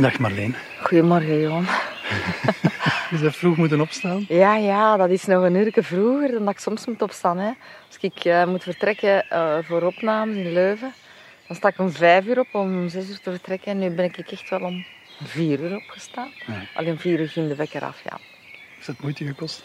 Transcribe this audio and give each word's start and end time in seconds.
Dag 0.00 0.18
Marleen. 0.18 0.54
Goedemorgen, 0.82 1.40
Johan. 1.40 1.66
Je 3.10 3.18
bent 3.20 3.36
vroeg 3.36 3.56
moeten 3.56 3.80
opstaan? 3.80 4.24
Ja, 4.28 4.56
ja, 4.56 4.96
dat 4.96 5.10
is 5.10 5.26
nog 5.26 5.42
een 5.42 5.54
uur 5.54 5.72
vroeger 5.74 6.32
dan 6.32 6.44
dat 6.44 6.54
ik 6.54 6.60
soms 6.60 6.86
moet 6.86 7.02
opstaan. 7.02 7.38
Hè. 7.38 7.52
Als 7.86 7.96
ik 8.00 8.24
uh, 8.24 8.46
moet 8.46 8.62
vertrekken 8.62 9.26
uh, 9.32 9.58
voor 9.62 9.82
opnames 9.82 10.36
in 10.36 10.52
Leuven, 10.52 10.92
dan 11.46 11.56
sta 11.56 11.68
ik 11.68 11.78
om 11.78 11.90
vijf 11.90 12.26
uur 12.26 12.38
op 12.38 12.46
om 12.52 12.88
zes 12.88 13.08
uur 13.08 13.20
te 13.20 13.30
vertrekken. 13.30 13.72
En 13.72 13.78
nu 13.78 13.90
ben 13.90 14.04
ik 14.04 14.18
echt 14.18 14.48
wel 14.48 14.60
om 14.60 14.84
vier 15.24 15.60
uur 15.60 15.76
opgestaan. 15.76 16.30
Ja. 16.46 16.62
Alleen 16.74 16.98
vier 16.98 17.20
uur 17.20 17.28
ging 17.28 17.48
de 17.48 17.54
wekker 17.54 17.84
af, 17.84 18.00
ja. 18.04 18.18
Is 18.78 18.86
dat 18.86 19.00
moeite 19.00 19.24
gekost? 19.24 19.64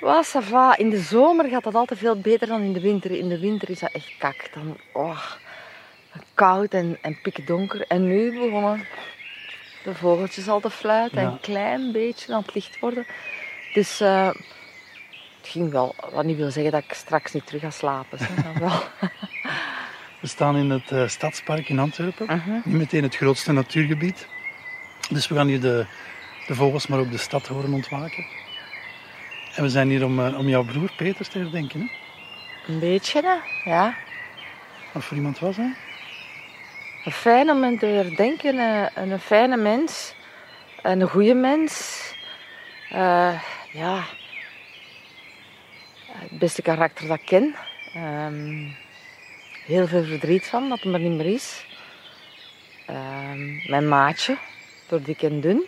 Well, 0.00 0.24
ça 0.24 0.48
va. 0.48 0.76
In 0.76 0.90
de 0.90 1.00
zomer 1.00 1.48
gaat 1.48 1.64
dat 1.64 1.74
altijd 1.74 1.98
veel 1.98 2.20
beter 2.20 2.46
dan 2.46 2.62
in 2.62 2.72
de 2.72 2.80
winter. 2.80 3.10
In 3.10 3.28
de 3.28 3.38
winter 3.38 3.70
is 3.70 3.78
dat 3.78 3.92
echt 3.92 4.14
kak. 4.18 4.48
Dan, 4.54 4.76
oh, 4.92 5.22
koud 6.34 6.74
en, 6.74 6.98
en 7.00 7.18
pikdonker. 7.22 7.84
En 7.88 8.08
nu 8.08 8.38
begonnen 8.38 8.86
de 9.84 9.94
vogeltjes 9.94 10.48
al 10.48 10.60
te 10.60 10.70
fluiten. 10.70 11.18
En 11.18 11.26
een 11.26 11.40
klein 11.40 11.92
beetje 11.92 12.34
aan 12.34 12.42
het 12.42 12.54
licht 12.54 12.78
worden. 12.78 13.06
Dus 13.72 14.00
uh, 14.00 14.26
het 15.40 15.50
ging 15.50 15.70
wel. 15.70 15.94
Wat 16.12 16.24
niet 16.24 16.36
wil 16.36 16.50
zeggen 16.50 16.72
dat 16.72 16.82
ik 16.84 16.92
straks 16.92 17.32
niet 17.32 17.46
terug 17.46 17.60
ga 17.60 17.70
slapen. 17.70 18.18
Wel. 18.58 18.70
We 20.20 20.28
staan 20.28 20.56
in 20.56 20.70
het 20.70 20.90
uh, 20.90 21.08
Stadspark 21.08 21.68
in 21.68 21.78
Antwerpen. 21.78 22.30
Uh 22.30 22.46
-huh. 22.46 22.64
Niet 22.64 22.76
meteen 22.76 23.02
het 23.02 23.16
grootste 23.16 23.52
natuurgebied. 23.52 24.26
Dus 25.10 25.28
we 25.28 25.34
gaan 25.34 25.46
hier 25.46 25.60
de, 25.60 25.86
de 26.46 26.54
vogels, 26.54 26.86
maar 26.86 26.98
ook 26.98 27.10
de 27.10 27.18
stad 27.18 27.46
horen 27.46 27.72
ontwaken. 27.72 28.26
En 29.54 29.62
we 29.62 29.68
zijn 29.68 29.88
hier 29.88 30.04
om, 30.04 30.18
uh, 30.18 30.38
om 30.38 30.48
jouw 30.48 30.64
broer 30.64 30.92
Peters 30.96 31.28
te 31.28 31.38
herdenken. 31.38 31.80
Hè? 31.80 31.86
Een 32.72 32.78
beetje, 32.78 33.22
hè? 33.22 33.70
ja. 33.70 33.94
Wat 34.92 35.04
voor 35.04 35.16
iemand 35.16 35.38
was 35.38 35.56
hij? 35.56 35.74
Een 37.04 37.12
fijne 37.12 37.52
om 37.52 37.78
te 37.78 37.86
herdenken, 37.86 38.58
een, 38.58 39.10
een 39.10 39.20
fijne 39.20 39.56
mens, 39.56 40.14
een 40.82 41.08
goede 41.08 41.34
mens. 41.34 42.00
Uh, 42.92 43.42
ja, 43.72 44.04
het 46.06 46.38
beste 46.38 46.62
karakter 46.62 47.08
dat 47.08 47.18
ik 47.18 47.26
ken. 47.26 47.54
Um, 47.96 48.76
heel 49.66 49.86
veel 49.86 50.04
verdriet 50.04 50.46
van 50.46 50.68
dat 50.68 50.80
het 50.80 50.94
er 50.94 51.00
niet 51.00 51.16
meer 51.16 51.34
is. 51.34 51.66
Um, 52.90 53.62
mijn 53.66 53.88
maatje, 53.88 54.36
door 54.88 55.02
dik 55.02 55.22
en 55.22 55.40
dun. 55.40 55.66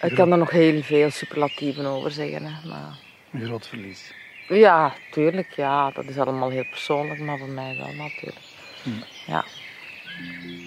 Ik 0.00 0.14
kan 0.14 0.32
er 0.32 0.38
nog 0.38 0.50
heel 0.50 0.82
veel 0.82 1.10
superlatieven 1.10 1.86
over 1.86 2.10
zeggen. 2.10 2.44
Hè, 2.44 2.68
maar... 2.68 2.96
Een 3.32 3.44
groot 3.46 3.66
verlies. 3.66 4.12
Ja, 4.48 4.94
tuurlijk. 5.10 5.52
Ja, 5.56 5.90
dat 5.90 6.04
is 6.04 6.18
allemaal 6.18 6.50
heel 6.50 6.66
persoonlijk, 6.70 7.20
maar 7.20 7.38
voor 7.38 7.48
mij 7.48 7.76
wel 7.76 7.92
natuurlijk. 7.92 8.43
Hm. 8.84 8.90
Ja. 9.26 9.44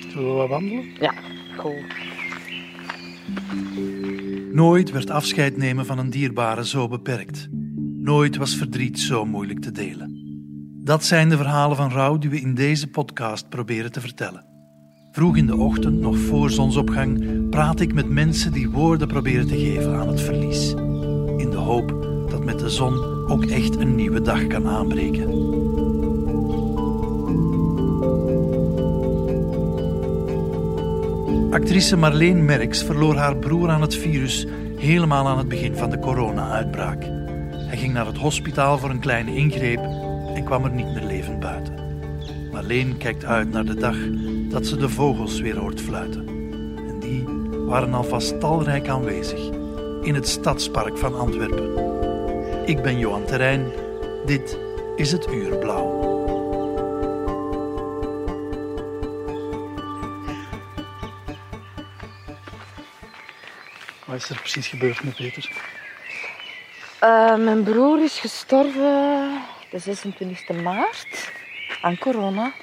Zullen 0.09 0.29
we 0.29 0.33
wat 0.33 0.49
wandelen? 0.49 0.85
Ja, 0.99 1.13
cool. 1.57 1.81
Nooit 4.51 4.91
werd 4.91 5.09
afscheid 5.09 5.57
nemen 5.57 5.85
van 5.85 5.97
een 5.97 6.09
dierbare 6.09 6.65
zo 6.65 6.88
beperkt. 6.88 7.47
Nooit 7.95 8.38
was 8.38 8.55
verdriet 8.55 8.99
zo 8.99 9.25
moeilijk 9.25 9.59
te 9.59 9.71
delen. 9.71 10.25
Dat 10.83 11.03
zijn 11.03 11.29
de 11.29 11.38
verhalen 11.38 11.77
van 11.77 11.91
rouw 11.91 12.17
die 12.17 12.29
we 12.29 12.41
in 12.41 12.55
deze 12.55 12.88
podcast 12.88 13.49
proberen 13.49 13.91
te 13.91 14.01
vertellen. 14.01 14.45
Vroeg 15.11 15.38
in 15.38 15.45
de 15.45 15.55
ochtend, 15.55 15.99
nog 15.99 16.17
voor 16.17 16.49
zonsopgang, 16.49 17.49
praat 17.49 17.79
ik 17.79 17.93
met 17.93 18.09
mensen 18.09 18.51
die 18.51 18.69
woorden 18.69 19.07
proberen 19.07 19.47
te 19.47 19.57
geven 19.57 19.95
aan 19.95 20.07
het 20.07 20.21
verlies. 20.21 20.71
In 21.38 21.49
de 21.49 21.57
hoop 21.57 21.88
dat 22.29 22.45
met 22.45 22.59
de 22.59 22.69
zon 22.69 22.95
ook 23.29 23.45
echt 23.45 23.75
een 23.75 23.95
nieuwe 23.95 24.21
dag 24.21 24.47
kan 24.47 24.67
aanbreken. 24.67 25.66
Actrice 31.52 31.98
Marleen 31.98 32.45
Merks 32.45 32.84
verloor 32.84 33.16
haar 33.16 33.38
broer 33.38 33.70
aan 33.70 33.81
het 33.81 33.95
virus 33.95 34.45
helemaal 34.78 35.28
aan 35.28 35.38
het 35.38 35.48
begin 35.48 35.76
van 35.76 35.90
de 35.90 36.00
corona-uitbraak. 36.00 37.03
Hij 37.52 37.78
ging 37.78 37.94
naar 37.94 38.06
het 38.06 38.18
hospitaal 38.18 38.78
voor 38.78 38.90
een 38.90 39.00
kleine 39.00 39.35
ingreep 39.35 39.80
en 40.36 40.44
kwam 40.44 40.63
er 40.63 40.72
niet 40.72 40.94
meer 40.94 41.03
levend 41.03 41.40
buiten. 41.40 41.74
Marleen 42.52 42.97
kijkt 42.97 43.25
uit 43.25 43.52
naar 43.52 43.66
de 43.66 43.75
dag 43.75 43.96
dat 44.50 44.66
ze 44.66 44.78
de 44.78 44.90
vogels 44.90 45.40
weer 45.40 45.57
hoort 45.57 45.81
fluiten. 45.81 46.28
En 46.88 47.00
die 47.00 47.25
waren 47.66 47.94
alvast 47.94 48.40
talrijk 48.40 48.88
aanwezig 48.88 49.50
in 50.02 50.16
het 50.16 50.28
stadspark 50.28 50.97
van 50.97 51.16
Antwerpen. 51.16 51.69
Ik 52.66 52.81
ben 52.81 53.00
Johan 53.00 53.25
Terrein. 53.25 53.66
Dit 54.25 54.59
is 54.96 55.12
het 55.12 55.28
Uur 55.34 55.57
Blauw. 55.57 56.06
Is 64.17 64.29
er 64.29 64.39
precies 64.39 64.67
gebeurd 64.67 65.03
met 65.03 65.16
Peter? 65.16 65.50
Uh, 67.03 67.35
mijn 67.35 67.63
broer 67.63 68.03
is 68.03 68.19
gestorven 68.19 69.41
de 69.69 69.79
26 69.79 70.51
maart 70.51 71.31
aan 71.81 71.97
corona. 71.97 72.53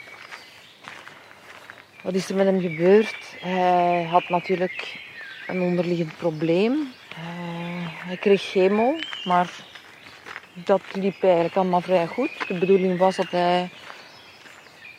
Wat 2.02 2.14
is 2.14 2.28
er 2.28 2.36
met 2.36 2.46
hem 2.46 2.60
gebeurd? 2.60 3.16
Hij 3.38 4.04
had 4.10 4.28
natuurlijk 4.28 4.98
een 5.46 5.60
onderliggend 5.60 6.16
probleem. 6.16 6.72
Uh, 6.72 7.18
hij 8.06 8.16
kreeg 8.16 8.42
chemo, 8.42 8.98
maar 9.24 9.50
dat 10.52 10.82
liep 10.92 11.22
eigenlijk 11.22 11.56
allemaal 11.56 11.80
vrij 11.80 12.06
goed. 12.06 12.30
De 12.48 12.58
bedoeling 12.58 12.98
was 12.98 13.16
dat 13.16 13.30
hij 13.30 13.70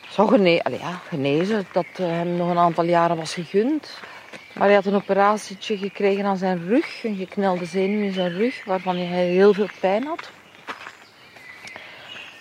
zou 0.08 0.40
ja, 0.40 1.00
genezen, 1.08 1.66
dat 1.72 1.86
hem 1.96 2.36
nog 2.36 2.50
een 2.50 2.58
aantal 2.58 2.84
jaren 2.84 3.16
was 3.16 3.34
gegund. 3.34 4.00
Maar 4.58 4.66
hij 4.66 4.76
had 4.76 4.86
een 4.86 4.94
operatietje 4.94 5.76
gekregen 5.76 6.24
aan 6.24 6.36
zijn 6.36 6.68
rug, 6.68 7.04
een 7.04 7.16
geknelde 7.16 7.64
zenuw 7.64 8.02
in 8.02 8.12
zijn 8.12 8.36
rug, 8.36 8.64
waarvan 8.64 8.96
hij 8.96 9.24
heel 9.24 9.52
veel 9.52 9.68
pijn 9.80 10.04
had. 10.04 10.30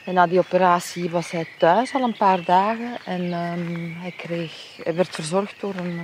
En 0.05 0.13
na 0.13 0.27
die 0.27 0.39
operatie 0.39 1.09
was 1.09 1.31
hij 1.31 1.45
thuis 1.57 1.93
al 1.93 2.01
een 2.01 2.17
paar 2.17 2.43
dagen 2.43 2.97
en 3.05 3.21
um, 3.21 3.95
hij, 3.99 4.13
kreeg, 4.17 4.77
hij 4.83 4.95
werd 4.95 5.15
verzorgd 5.15 5.55
door 5.59 5.75
een 5.75 5.99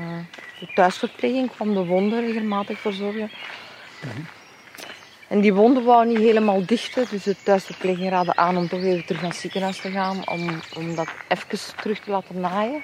uh, 0.62 0.76
thuisverpleging, 0.76 1.52
kwam 1.52 1.74
de 1.74 1.86
wonden 1.86 2.26
regelmatig 2.26 2.80
verzorgen. 2.80 3.32
En 5.28 5.42
die 5.42 5.54
wonden 5.54 5.84
wou 5.84 6.06
niet 6.08 6.18
helemaal 6.18 6.66
dichten, 6.66 7.06
dus 7.10 7.24
de 7.24 7.36
thuisverpleging 7.44 8.10
raadde 8.10 8.36
aan 8.36 8.58
om 8.58 8.68
toch 8.68 8.82
even 8.82 9.06
terug 9.06 9.22
naar 9.22 9.32
het 9.32 9.40
ziekenhuis 9.40 9.82
te 9.82 9.92
gaan, 9.92 10.30
om, 10.30 10.62
om 10.76 10.96
dat 10.96 11.08
even 11.28 11.76
terug 11.76 12.00
te 12.00 12.12
laten 12.12 12.40
naaien. 12.40 12.84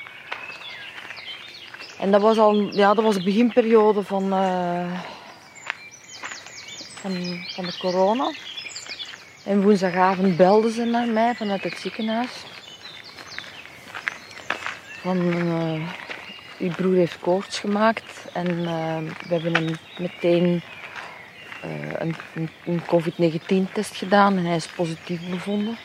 En 2.00 2.12
dat 2.12 2.22
was 2.22 2.38
al 2.38 2.56
ja, 2.56 2.94
dat 2.94 3.04
was 3.04 3.16
de 3.16 3.24
beginperiode 3.24 4.04
van, 4.04 4.34
uh, 4.34 5.02
van, 6.94 7.12
van 7.56 7.66
de 7.66 7.78
corona. 7.80 8.32
En 9.44 9.62
woensdagavond 9.62 10.38
belden 10.38 10.72
ze 10.72 10.84
naar 10.84 11.08
mij 11.08 11.36
vanuit 11.36 11.64
het 11.64 11.78
ziekenhuis. 11.78 12.32
Van, 15.02 15.18
uh, 15.18 15.90
uw 16.60 16.72
broer 16.72 16.96
heeft 16.96 17.20
koorts 17.20 17.60
gemaakt 17.60 18.26
en 18.34 18.48
uh, 18.48 18.98
we 19.28 19.34
hebben 19.34 19.54
hem 19.54 19.76
meteen 19.98 20.62
uh, 21.66 22.12
een, 22.34 22.50
een 22.66 22.86
COVID-19-test 22.86 23.96
gedaan 23.96 24.38
en 24.38 24.46
hij 24.46 24.56
is 24.56 24.68
positief 24.68 25.30
bevonden. 25.30 25.78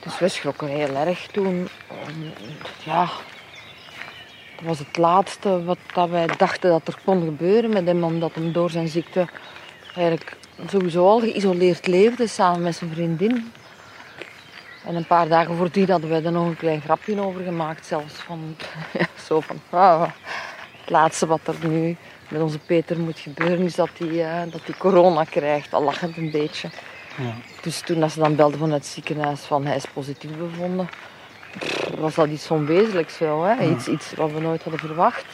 Dus 0.00 0.18
we 0.18 0.28
schrokken 0.28 0.68
heel 0.68 0.94
erg 0.94 1.26
toen. 1.26 1.68
Ja, 2.84 3.08
dat 4.56 4.64
was 4.64 4.78
het 4.78 4.96
laatste 4.96 5.64
wat 5.64 5.78
dat 5.94 6.08
wij 6.08 6.26
dachten 6.36 6.70
dat 6.70 6.88
er 6.88 6.98
kon 7.04 7.24
gebeuren 7.24 7.70
met 7.70 7.86
hem, 7.86 8.04
omdat 8.04 8.34
hem 8.34 8.52
door 8.52 8.70
zijn 8.70 8.88
ziekte 8.88 9.28
eigenlijk 9.94 10.36
sowieso 10.66 11.06
al 11.06 11.20
geïsoleerd 11.20 11.86
leefde 11.86 12.26
samen 12.26 12.62
met 12.62 12.76
zijn 12.76 12.90
vriendin. 12.90 13.52
En 14.84 14.94
een 14.94 15.06
paar 15.06 15.28
dagen 15.28 15.56
voordien 15.56 15.90
hadden 15.90 16.10
wij 16.10 16.24
er 16.24 16.32
nog 16.32 16.46
een 16.46 16.56
klein 16.56 16.80
grapje 16.80 17.20
over 17.20 17.42
gemaakt, 17.42 17.86
zelfs 17.86 18.14
van 18.14 18.56
ja, 18.98 19.06
zo 19.26 19.40
van 19.40 19.60
ah, 19.70 20.02
het 20.80 20.90
laatste 20.90 21.26
wat 21.26 21.40
er 21.44 21.68
nu 21.68 21.96
met 22.28 22.42
onze 22.42 22.58
Peter 22.58 22.98
moet 22.98 23.18
gebeuren 23.18 23.64
is 23.64 23.74
dat 23.74 23.90
hij, 23.96 24.08
uh, 24.08 24.52
dat 24.52 24.60
hij 24.64 24.74
corona 24.78 25.24
krijgt, 25.24 25.72
al 25.72 25.82
lachend 25.82 26.16
een 26.16 26.30
beetje. 26.30 26.68
Ja. 27.16 27.34
Dus 27.62 27.80
toen 27.80 28.02
als 28.02 28.12
ze 28.12 28.18
dan 28.18 28.36
belden 28.36 28.58
vanuit 28.58 28.82
het 28.82 28.92
ziekenhuis 28.92 29.40
van 29.40 29.66
hij 29.66 29.76
is 29.76 29.86
positief 29.92 30.30
bevonden, 30.36 30.88
was 31.98 32.14
dat 32.14 32.28
iets 32.28 32.50
onwezenlijks 32.50 33.18
wel. 33.18 33.42
Hè? 33.42 33.52
Ja. 33.52 33.70
Iets, 33.70 33.88
iets 33.88 34.12
wat 34.14 34.32
we 34.32 34.40
nooit 34.40 34.62
hadden 34.62 34.80
verwacht. 34.80 35.24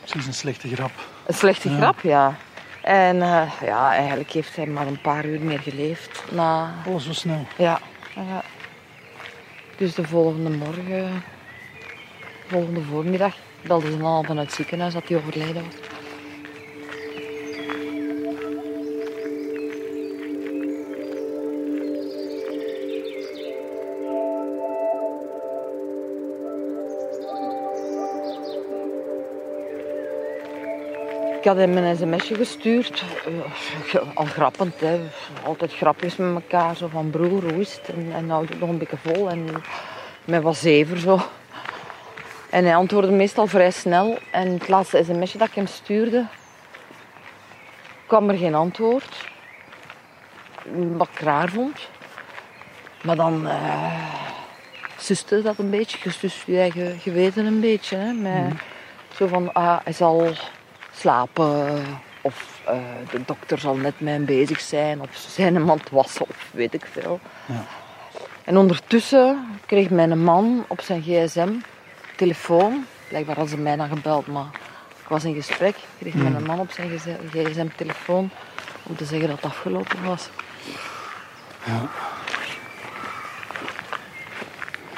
Precies 0.00 0.26
een 0.26 0.34
slechte 0.34 0.68
grap. 0.68 0.90
Een 1.26 1.34
slechte 1.34 1.70
ja. 1.70 1.76
grap, 1.76 2.00
ja. 2.00 2.36
En 2.82 3.16
uh, 3.16 3.52
ja, 3.64 3.92
eigenlijk 3.94 4.30
heeft 4.30 4.56
hij 4.56 4.66
maar 4.66 4.86
een 4.86 5.00
paar 5.00 5.24
uur 5.24 5.40
meer 5.40 5.58
geleefd. 5.58 6.22
Na... 6.30 6.74
Oh, 6.86 7.00
zo 7.00 7.12
snel. 7.12 7.46
Ja. 7.56 7.80
ja. 8.14 8.42
Dus 9.76 9.94
de 9.94 10.04
volgende 10.04 10.50
morgen, 10.50 11.22
volgende 12.46 12.80
voormiddag, 12.82 13.34
belden 13.62 13.92
ze 13.92 14.02
al 14.02 14.22
vanuit 14.22 14.46
het 14.46 14.56
ziekenhuis 14.56 14.92
dat 14.92 15.08
hij 15.08 15.16
overleden 15.16 15.64
was. 15.64 15.87
Had 31.48 31.56
hem 31.56 31.76
een 31.76 31.96
sms'je 31.96 32.34
gestuurd. 32.34 33.04
Uh, 33.28 34.00
al 34.14 34.24
grappend, 34.24 34.80
hè. 34.80 35.00
altijd 35.44 35.74
grapjes 35.74 36.16
met 36.16 36.34
elkaar. 36.34 36.76
Zo 36.76 36.88
van 36.88 37.10
broer, 37.10 37.42
hoe 37.42 37.60
is 37.60 37.74
het? 37.74 37.88
En, 37.96 38.12
en 38.14 38.26
nou 38.26 38.46
het 38.46 38.60
nog 38.60 38.68
een 38.68 38.78
beetje 38.78 38.96
vol. 38.96 39.30
En 39.30 39.46
met 40.24 40.42
wat 40.42 40.56
zever 40.56 40.98
zo. 40.98 41.20
En 42.50 42.64
hij 42.64 42.76
antwoordde 42.76 43.12
meestal 43.12 43.46
vrij 43.46 43.70
snel. 43.70 44.18
En 44.30 44.48
het 44.52 44.68
laatste 44.68 45.04
sms'je 45.04 45.38
dat 45.38 45.48
ik 45.48 45.54
hem 45.54 45.66
stuurde, 45.66 46.26
kwam 48.06 48.28
er 48.28 48.38
geen 48.38 48.54
antwoord. 48.54 49.26
Wat 50.72 51.08
ik 51.12 51.20
raar 51.20 51.48
vond. 51.48 51.88
Maar 53.02 53.16
dan 53.16 53.46
uh, 53.46 54.08
suste 54.96 55.42
dat 55.42 55.58
een 55.58 55.70
beetje. 55.70 55.98
Dus 56.20 56.42
je 56.46 56.58
eigen 56.58 56.98
geweten 56.98 57.46
een 57.46 57.60
beetje. 57.60 57.96
Hè, 57.96 58.12
met, 58.12 58.32
mm. 58.32 58.58
Zo 59.14 59.26
van, 59.26 59.52
ah, 59.52 59.78
hij 59.84 59.92
zal 59.92 60.26
slapen. 60.98 61.84
Of 62.20 62.60
uh, 62.68 62.78
de 63.10 63.24
dokter 63.24 63.58
zal 63.58 63.76
net 63.76 64.00
met 64.00 64.12
hem 64.12 64.24
bezig 64.24 64.60
zijn. 64.60 65.00
Of 65.00 65.16
zijn 65.16 65.54
hem 65.54 65.70
aan 65.70 65.78
het 65.78 65.90
wassen. 65.90 66.28
Of 66.28 66.48
weet 66.50 66.74
ik 66.74 66.86
veel. 66.92 67.20
Ja. 67.46 67.64
En 68.44 68.56
ondertussen 68.56 69.60
kreeg 69.66 69.90
mijn 69.90 70.22
man 70.22 70.64
op 70.68 70.80
zijn 70.80 71.02
gsm 71.02 71.48
telefoon. 72.16 72.86
Blijkbaar 73.08 73.36
hadden 73.36 73.56
ze 73.56 73.62
mij 73.62 73.76
dan 73.76 73.88
gebeld, 73.88 74.26
maar 74.26 74.48
ik 75.02 75.08
was 75.08 75.24
in 75.24 75.34
gesprek. 75.34 75.76
Kreeg 75.98 76.14
mm. 76.14 76.22
mijn 76.22 76.44
man 76.44 76.58
op 76.58 76.70
zijn 76.70 76.98
gsm 77.30 77.66
telefoon 77.76 78.30
om 78.82 78.96
te 78.96 79.04
zeggen 79.04 79.28
dat 79.28 79.36
het 79.36 79.50
afgelopen 79.50 80.04
was. 80.04 80.28
Ja. 81.64 81.80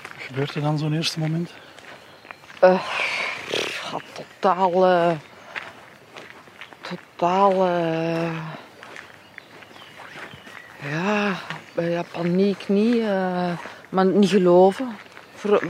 Wat 0.03 0.27
gebeurt 0.27 0.55
er 0.55 0.63
dan 0.63 0.79
zo'n 0.79 0.95
eerste 0.95 1.19
moment? 1.19 1.53
Uh, 2.65 2.83
totaal... 4.13 4.87
Uh, 4.87 5.11
totaal... 6.91 7.69
Ja, 11.89 12.05
paniek 12.13 12.69
niet. 12.69 12.95
Uh, 12.95 13.53
maar 13.89 14.07
niet 14.07 14.31
geloven. 14.31 14.97
Voor, 15.35 15.63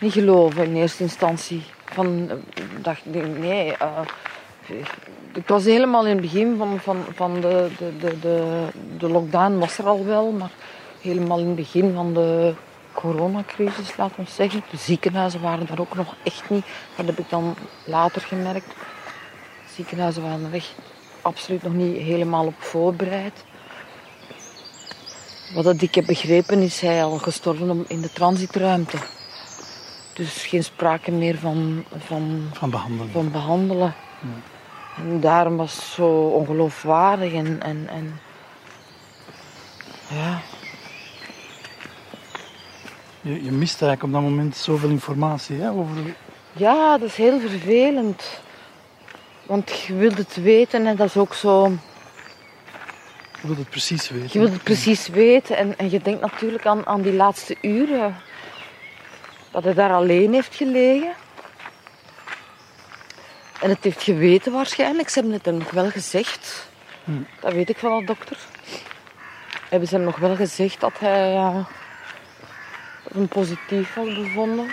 niet 0.00 0.12
geloven 0.12 0.64
in 0.64 0.76
eerste 0.76 1.02
instantie. 1.02 1.62
Van, 1.84 2.30
dacht, 2.80 3.04
nee, 3.04 3.76
ik 5.34 5.46
was 5.48 5.64
helemaal 5.64 6.06
in 6.06 6.12
het 6.12 6.20
begin 6.20 6.56
van, 6.56 6.78
van, 6.80 7.04
van 7.14 7.40
de, 7.40 7.68
de, 7.78 7.96
de, 7.98 8.18
de, 8.20 8.66
de 8.98 9.08
lockdown 9.08 9.58
was 9.58 9.78
er 9.78 9.86
al 9.86 10.04
wel, 10.04 10.30
maar 10.30 10.50
helemaal 11.00 11.38
in 11.38 11.46
het 11.46 11.56
begin 11.56 11.94
van 11.94 12.14
de 12.14 12.54
coronacrisis, 12.92 13.96
laat 13.96 14.12
ons 14.16 14.34
zeggen. 14.34 14.62
De 14.70 14.76
ziekenhuizen 14.76 15.40
waren 15.40 15.66
daar 15.66 15.80
ook 15.80 15.94
nog 15.94 16.14
echt 16.22 16.50
niet. 16.50 16.64
Dat 16.96 17.06
heb 17.06 17.18
ik 17.18 17.30
dan 17.30 17.54
later 17.84 18.20
gemerkt. 18.20 18.74
Ziekenhuizen 19.74 20.22
waren 20.22 20.52
echt 20.52 20.74
absoluut 21.22 21.62
nog 21.62 21.72
niet 21.72 21.96
helemaal 21.96 22.46
op 22.46 22.54
voorbereid. 22.58 23.44
Wat 25.54 25.82
ik 25.82 25.94
heb 25.94 26.06
begrepen 26.06 26.58
is 26.58 26.80
hij 26.80 27.04
al 27.04 27.18
gestorven 27.18 27.84
in 27.88 28.00
de 28.00 28.12
transitruimte. 28.12 28.96
Dus 30.14 30.46
geen 30.46 30.64
sprake 30.64 31.10
meer 31.10 31.38
van, 31.38 31.84
van, 31.98 32.48
van 32.52 32.70
behandelen. 32.70 33.12
Van 33.12 33.30
behandelen. 33.30 33.94
Ja. 34.20 35.02
En 35.02 35.20
daarom 35.20 35.56
was 35.56 35.74
het 35.74 35.84
zo 35.84 36.08
ongeloofwaardig 36.26 37.32
en, 37.32 37.62
en, 37.62 37.88
en 37.88 38.20
ja. 40.08 40.40
Je, 43.20 43.44
je 43.44 43.50
mist 43.50 43.82
eigenlijk 43.82 44.02
op 44.02 44.12
dat 44.12 44.30
moment 44.30 44.56
zoveel 44.56 44.88
informatie 44.88 45.56
hè, 45.56 45.70
over... 45.70 45.96
Ja, 46.52 46.98
dat 46.98 47.08
is 47.08 47.16
heel 47.16 47.40
vervelend. 47.40 48.40
Want 49.52 49.70
je 49.70 49.94
wilt 49.94 50.18
het 50.18 50.36
weten 50.36 50.86
en 50.86 50.96
dat 50.96 51.06
is 51.06 51.16
ook 51.16 51.34
zo... 51.34 51.68
Je 53.40 53.46
wilt 53.46 53.58
het 53.58 53.70
precies 53.70 54.10
weten. 54.10 54.28
Je 54.32 54.38
wilt 54.38 54.52
het 54.52 54.62
precies 54.62 55.08
weten 55.08 55.56
en, 55.56 55.78
en 55.78 55.90
je 55.90 56.00
denkt 56.00 56.20
natuurlijk 56.20 56.66
aan, 56.66 56.86
aan 56.86 57.02
die 57.02 57.12
laatste 57.12 57.56
uren. 57.60 58.16
Dat 59.50 59.64
hij 59.64 59.74
daar 59.74 59.92
alleen 59.92 60.32
heeft 60.32 60.54
gelegen. 60.54 61.12
En 63.60 63.70
het 63.70 63.84
heeft 63.84 64.02
geweten 64.02 64.52
waarschijnlijk. 64.52 65.08
Ze 65.08 65.18
hebben 65.18 65.36
het 65.36 65.44
hem 65.44 65.56
nog 65.56 65.70
wel 65.70 65.90
gezegd. 65.90 66.68
Hm. 67.04 67.12
Dat 67.40 67.52
weet 67.52 67.68
ik 67.68 67.78
van 67.78 67.98
de 67.98 68.04
dokter. 68.04 68.38
Hebben 69.68 69.88
ze 69.88 69.94
hem 69.94 70.04
nog 70.04 70.16
wel 70.16 70.36
gezegd 70.36 70.80
dat 70.80 70.98
hij 70.98 71.32
ja, 71.32 71.66
een 73.08 73.28
positief 73.28 73.94
was 73.94 74.14
bevonden. 74.14 74.66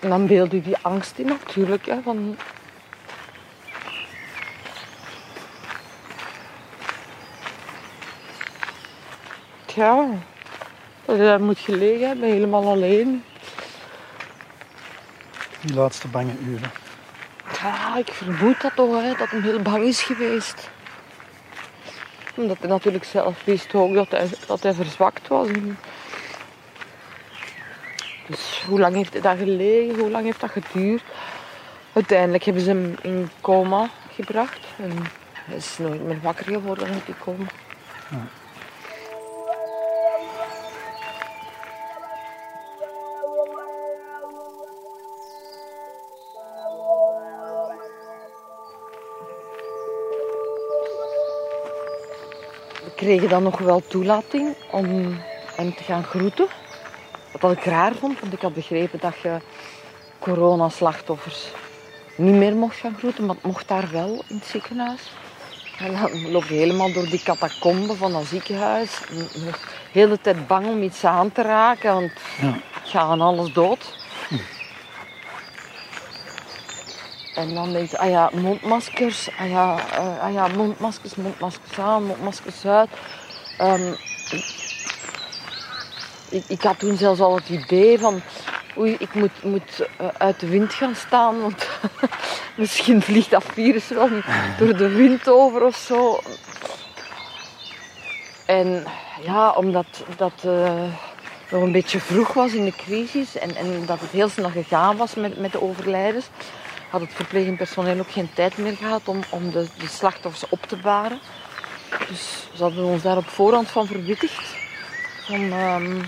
En 0.00 0.08
dan 0.08 0.26
beeld 0.26 0.52
u 0.52 0.60
die 0.60 0.76
angst 0.82 1.18
in 1.18 1.26
natuurlijk. 1.26 1.86
Hè, 1.86 2.02
van... 2.02 2.36
Ja, 9.74 10.08
dat 11.04 11.18
hij 11.18 11.38
moet 11.38 11.58
gelegen 11.58 12.08
hebben, 12.08 12.28
helemaal 12.30 12.68
alleen. 12.68 13.24
Die 15.60 15.74
laatste 15.74 16.08
bange 16.08 16.32
uren. 16.46 16.70
Ja, 17.62 17.96
ik 17.96 18.12
vermoed 18.12 18.60
dat 18.60 18.72
toch, 18.74 19.02
hè, 19.02 19.14
dat 19.14 19.30
hij 19.30 19.40
heel 19.40 19.62
bang 19.62 19.84
is 19.84 20.02
geweest. 20.02 20.70
Omdat 22.34 22.58
hij 22.58 22.68
natuurlijk 22.68 23.04
zelf 23.04 23.44
wist 23.44 23.74
ook 23.74 23.94
dat 23.94 24.10
hij, 24.10 24.28
dat 24.46 24.62
hij 24.62 24.74
verzwakt 24.74 25.28
was. 25.28 25.48
Dus 28.28 28.64
hoe 28.66 28.78
lang 28.78 28.94
heeft 28.94 29.22
daar 29.22 29.36
gelegen? 29.36 29.98
Hoe 29.98 30.10
lang 30.10 30.24
heeft 30.24 30.40
dat 30.40 30.50
geduurd? 30.50 31.02
Uiteindelijk 31.92 32.44
hebben 32.44 32.62
ze 32.62 32.68
hem 32.68 32.94
in 33.02 33.30
coma 33.40 33.88
gebracht. 34.14 34.66
En 34.76 34.92
hij 35.32 35.56
is 35.56 35.78
nooit 35.78 36.04
meer 36.04 36.20
wakker 36.22 36.44
geworden 36.44 36.88
uit 36.88 37.06
die 37.06 37.14
coma. 37.24 37.46
Ja. 38.10 38.26
kregen 52.98 53.28
dan 53.28 53.42
nog 53.42 53.58
wel 53.58 53.82
toelating 53.86 54.56
om 54.70 55.16
hem 55.56 55.74
te 55.74 55.82
gaan 55.82 56.04
groeten. 56.04 56.46
Wat 57.40 57.52
ik 57.52 57.64
raar 57.64 57.94
vond, 57.94 58.20
want 58.20 58.32
ik 58.32 58.40
had 58.40 58.54
begrepen 58.54 59.00
dat 59.00 59.18
je 59.22 59.36
coronaslachtoffers 60.18 61.46
niet 62.16 62.34
meer 62.34 62.54
mocht 62.54 62.76
gaan 62.76 62.96
groeten, 62.98 63.26
maar 63.26 63.34
het 63.34 63.44
mocht 63.44 63.68
daar 63.68 63.88
wel 63.90 64.24
in 64.28 64.36
het 64.36 64.46
ziekenhuis. 64.46 65.10
En 65.78 65.92
dan 65.92 66.30
loop 66.30 66.44
je 66.44 66.54
helemaal 66.54 66.92
door 66.92 67.06
die 67.08 67.22
catacombe 67.22 67.94
van 67.94 68.12
dat 68.12 68.24
ziekenhuis. 68.24 69.00
De 69.08 69.52
hele 69.92 70.20
tijd 70.20 70.46
bang 70.46 70.66
om 70.66 70.82
iets 70.82 71.04
aan 71.04 71.32
te 71.32 71.42
raken, 71.42 71.92
want 71.94 72.12
ja. 72.40 72.58
gaan 72.84 73.20
alles 73.20 73.52
dood. 73.52 73.96
En 77.34 77.54
dan 77.54 77.72
denk 77.72 77.90
je, 77.90 77.98
ah 77.98 78.10
ja, 78.10 78.30
mondmaskers, 78.32 79.28
ah 79.38 79.50
ja, 79.50 79.76
uh, 79.98 80.22
ah 80.22 80.32
ja 80.32 80.46
mondmaskers, 80.46 81.14
mondmaskers 81.14 81.78
aan, 81.78 82.04
mondmaskers 82.04 82.66
uit. 82.66 82.88
Um, 83.60 83.96
ik, 86.30 86.44
ik, 86.46 86.62
had 86.62 86.78
toen 86.78 86.96
zelfs 86.96 87.20
al 87.20 87.34
het 87.34 87.48
idee 87.48 87.98
van, 87.98 88.20
oei, 88.76 88.96
ik 88.98 89.14
moet, 89.14 89.42
moet 89.42 89.88
uh, 90.00 90.08
uit 90.18 90.40
de 90.40 90.48
wind 90.48 90.74
gaan 90.74 90.94
staan, 90.94 91.40
want 91.40 91.68
misschien 92.56 93.02
vliegt 93.02 93.30
dat 93.30 93.44
virus 93.52 93.88
wel 93.88 94.08
door 94.58 94.76
de 94.76 94.88
wind 94.88 95.28
over 95.28 95.62
of 95.62 95.76
zo. 95.76 96.20
En 98.46 98.84
ja, 99.22 99.50
omdat 99.50 100.04
dat 100.16 100.42
uh, 100.46 100.82
nog 101.50 101.62
een 101.62 101.72
beetje 101.72 102.00
vroeg 102.00 102.32
was 102.32 102.52
in 102.52 102.64
de 102.64 102.76
crisis 102.76 103.38
en, 103.38 103.56
en 103.56 103.86
dat 103.86 104.00
het 104.00 104.10
heel 104.10 104.28
snel 104.28 104.50
gegaan 104.50 104.96
was 104.96 105.14
met, 105.14 105.38
met 105.38 105.52
de 105.52 105.62
overlijdens, 105.62 106.28
had 106.90 107.00
het 107.00 107.12
verplegend 107.12 107.56
personeel 107.56 107.98
ook 107.98 108.10
geen 108.10 108.30
tijd 108.34 108.58
meer 108.58 108.76
gehad 108.76 109.08
om, 109.08 109.20
om 109.30 109.50
de, 109.50 109.66
de 109.78 109.88
slachtoffers 109.88 110.48
op 110.48 110.62
te 110.62 110.76
baren. 110.76 111.18
Dus 112.08 112.48
ze 112.54 112.62
hadden 112.62 112.84
ons 112.84 113.02
daar 113.02 113.16
op 113.16 113.28
voorhand 113.28 113.68
van 113.68 113.86
verwittigd. 113.86 114.57
Van, 115.28 115.52
ehm, 115.52 116.02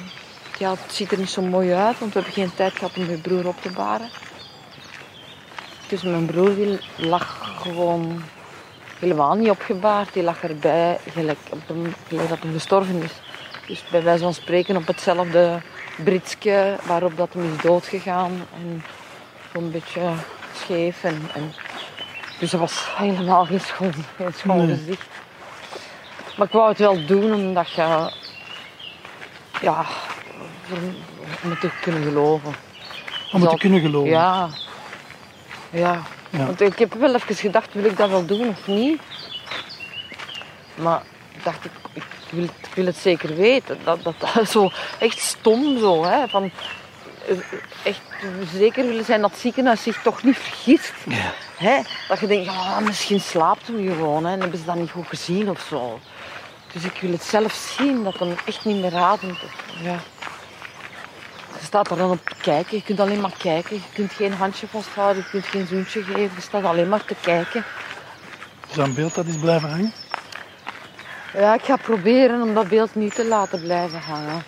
ja, 0.59 0.71
het 0.71 0.93
ziet 0.93 1.13
er 1.13 1.19
niet 1.19 1.31
zo 1.31 1.43
mooi 1.43 1.73
uit, 1.73 1.99
want 1.99 2.13
we 2.13 2.21
hebben 2.21 2.39
geen 2.39 2.55
tijd 2.55 2.73
gehad 2.73 2.97
om 2.97 3.07
mijn 3.07 3.21
broer 3.21 3.47
op 3.47 3.63
te 3.63 3.71
baren. 3.71 4.09
Dus 5.89 6.03
mijn 6.03 6.27
broer 6.27 6.79
lag 6.97 7.57
gewoon 7.63 8.23
helemaal 8.99 9.35
niet 9.35 9.51
opgebaard. 9.51 10.13
Die 10.13 10.23
lag 10.23 10.43
erbij 10.43 10.99
gelijk, 11.11 11.39
op 11.51 11.61
de, 11.67 11.91
gelijk 12.09 12.29
dat 12.29 12.39
hij 12.43 12.53
gestorven 12.53 13.03
is. 13.03 13.13
Dus 13.67 13.85
bij 13.91 14.03
wijze 14.03 14.23
van 14.23 14.35
spreken 14.35 14.77
op 14.77 14.87
hetzelfde 14.87 15.61
britsje 16.05 16.77
waarop 16.87 17.17
dat 17.17 17.33
hem 17.33 17.53
is 17.53 17.63
doodgegaan. 17.63 18.47
En 18.55 18.85
zo'n 19.53 19.71
beetje 19.71 20.13
scheef. 20.55 21.05
En, 21.05 21.31
en, 21.35 21.53
dus 22.39 22.51
dat 22.51 22.61
was 22.61 22.87
helemaal 22.97 23.45
geen 23.51 23.61
schoon, 23.61 23.93
geen 24.17 24.33
schoon 24.35 24.69
gezicht. 24.69 25.09
Maar 26.37 26.47
ik 26.47 26.53
wou 26.53 26.69
het 26.69 26.79
wel 26.79 27.07
doen 27.07 27.35
omdat 27.35 27.71
je... 27.71 28.19
Ja, 29.61 29.85
om 31.43 31.51
het 31.51 31.61
te 31.61 31.71
kunnen 31.81 32.03
geloven. 32.03 32.55
Om 33.33 33.41
het 33.41 33.51
te 33.51 33.57
kunnen 33.57 33.81
geloven? 33.81 34.11
Ja. 34.11 34.49
Ja. 35.71 36.03
Ja. 36.31 36.47
Want 36.47 36.61
ik 36.61 36.79
heb 36.79 36.95
wel 36.95 37.15
even 37.15 37.35
gedacht, 37.35 37.75
wil 37.75 37.85
ik 37.85 37.97
dat 37.97 38.11
wel 38.11 38.27
doen 38.27 38.49
of 38.49 38.67
niet? 38.67 39.01
Maar 40.75 41.03
dacht 41.43 41.65
ik, 41.65 41.71
ik 41.93 42.05
wil, 42.31 42.45
ik 42.45 42.75
wil 42.75 42.87
het 42.87 42.97
zeker 42.97 43.37
weten. 43.37 43.79
Dat, 43.85 44.03
dat, 44.03 44.15
zo 44.51 44.71
echt 44.99 45.19
stom 45.19 45.79
zo. 45.79 46.05
Hè? 46.05 46.29
Van, 46.29 46.51
eh, 47.29 47.37
echt 47.83 48.01
zeker 48.55 48.87
willen 48.87 49.05
zijn 49.05 49.21
dat 49.21 49.31
het 49.31 49.41
ziekenhuis 49.41 49.83
zich 49.83 50.03
toch 50.03 50.23
niet 50.23 50.37
vergist. 50.37 50.93
Ja. 51.07 51.33
Hè? 51.57 51.81
Dat 52.09 52.21
je 52.21 52.27
denkt, 52.27 52.45
ja, 52.45 52.81
misschien 52.81 53.21
slaapt 53.21 53.67
hem 53.67 53.89
gewoon. 53.89 54.25
Hè? 54.25 54.33
En 54.33 54.41
hebben 54.41 54.59
ze 54.59 54.65
dat 54.65 54.75
niet 54.75 54.91
goed 54.91 55.07
gezien 55.07 55.51
of 55.51 55.67
zo. 55.69 56.01
Dus 56.73 56.85
ik 56.85 57.01
wil 57.01 57.13
het 57.13 57.23
zelf 57.23 57.75
zien, 57.79 58.05
dat 58.05 58.19
hem 58.19 58.35
echt 58.45 58.65
niet 58.65 58.81
meer 58.81 58.97
ademt. 58.97 59.39
Ja. 59.83 59.99
Je 61.59 61.67
staat 61.67 61.91
er 61.91 61.97
dan 61.97 62.11
op 62.11 62.25
te 62.25 62.35
kijken. 62.43 62.77
Je 62.77 62.83
kunt 62.83 63.01
alleen 63.01 63.21
maar 63.21 63.35
kijken. 63.39 63.77
Je 63.77 63.83
kunt 63.93 64.13
geen 64.13 64.33
handje 64.33 64.67
vasthouden. 64.67 65.23
Je 65.23 65.31
kunt 65.31 65.47
geen 65.47 65.67
zoentje 65.67 66.03
geven. 66.03 66.35
Je 66.35 66.41
staat 66.41 66.65
alleen 66.65 66.89
maar 66.89 67.05
te 67.05 67.15
kijken. 67.21 67.65
Zou 68.71 68.89
een 68.89 68.95
beeld 68.95 69.15
dat 69.15 69.27
is 69.27 69.37
blijven 69.39 69.69
hangen? 69.71 69.93
Ja, 71.33 71.55
ik 71.55 71.63
ga 71.63 71.77
proberen 71.77 72.43
om 72.43 72.55
dat 72.55 72.69
beeld 72.69 72.95
niet 72.95 73.15
te 73.15 73.25
laten 73.25 73.61
blijven 73.61 74.01
hangen. 74.01 74.43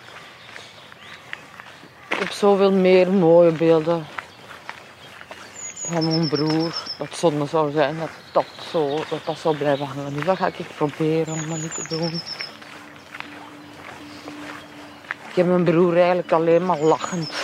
Ik 2.08 2.18
heb 2.18 2.30
zoveel 2.30 2.72
meer 2.72 3.10
mooie 3.10 3.52
beelden 3.52 4.06
van 5.86 6.06
mijn 6.06 6.28
broer. 6.28 6.74
Dat 6.98 7.16
zonde 7.16 7.46
zou 7.46 7.72
zijn 7.72 7.98
dat 7.98 8.10
dat, 8.32 8.44
zo, 8.70 8.96
dat, 9.08 9.24
dat 9.24 9.38
zou 9.38 9.56
blijven 9.56 9.86
hangen. 9.86 10.14
Dus 10.14 10.24
dat 10.24 10.36
ga 10.36 10.46
ik 10.46 10.66
proberen 10.76 11.34
om 11.34 11.48
dat 11.48 11.58
niet 11.58 11.74
te 11.74 11.88
doen. 11.88 12.20
Ik 15.28 15.38
heb 15.38 15.46
mijn 15.46 15.64
broer 15.64 15.96
eigenlijk 15.96 16.32
alleen 16.32 16.66
maar 16.66 16.80
lachend. 16.80 17.30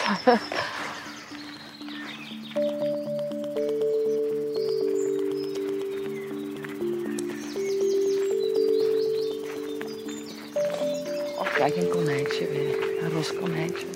Oh, 11.39 11.55
kijk, 11.55 11.77
een 11.77 11.89
konijntje 11.89 12.49
weer. 12.49 13.03
Een 13.03 13.11
roze 13.11 13.35
konijntje. 13.35 13.87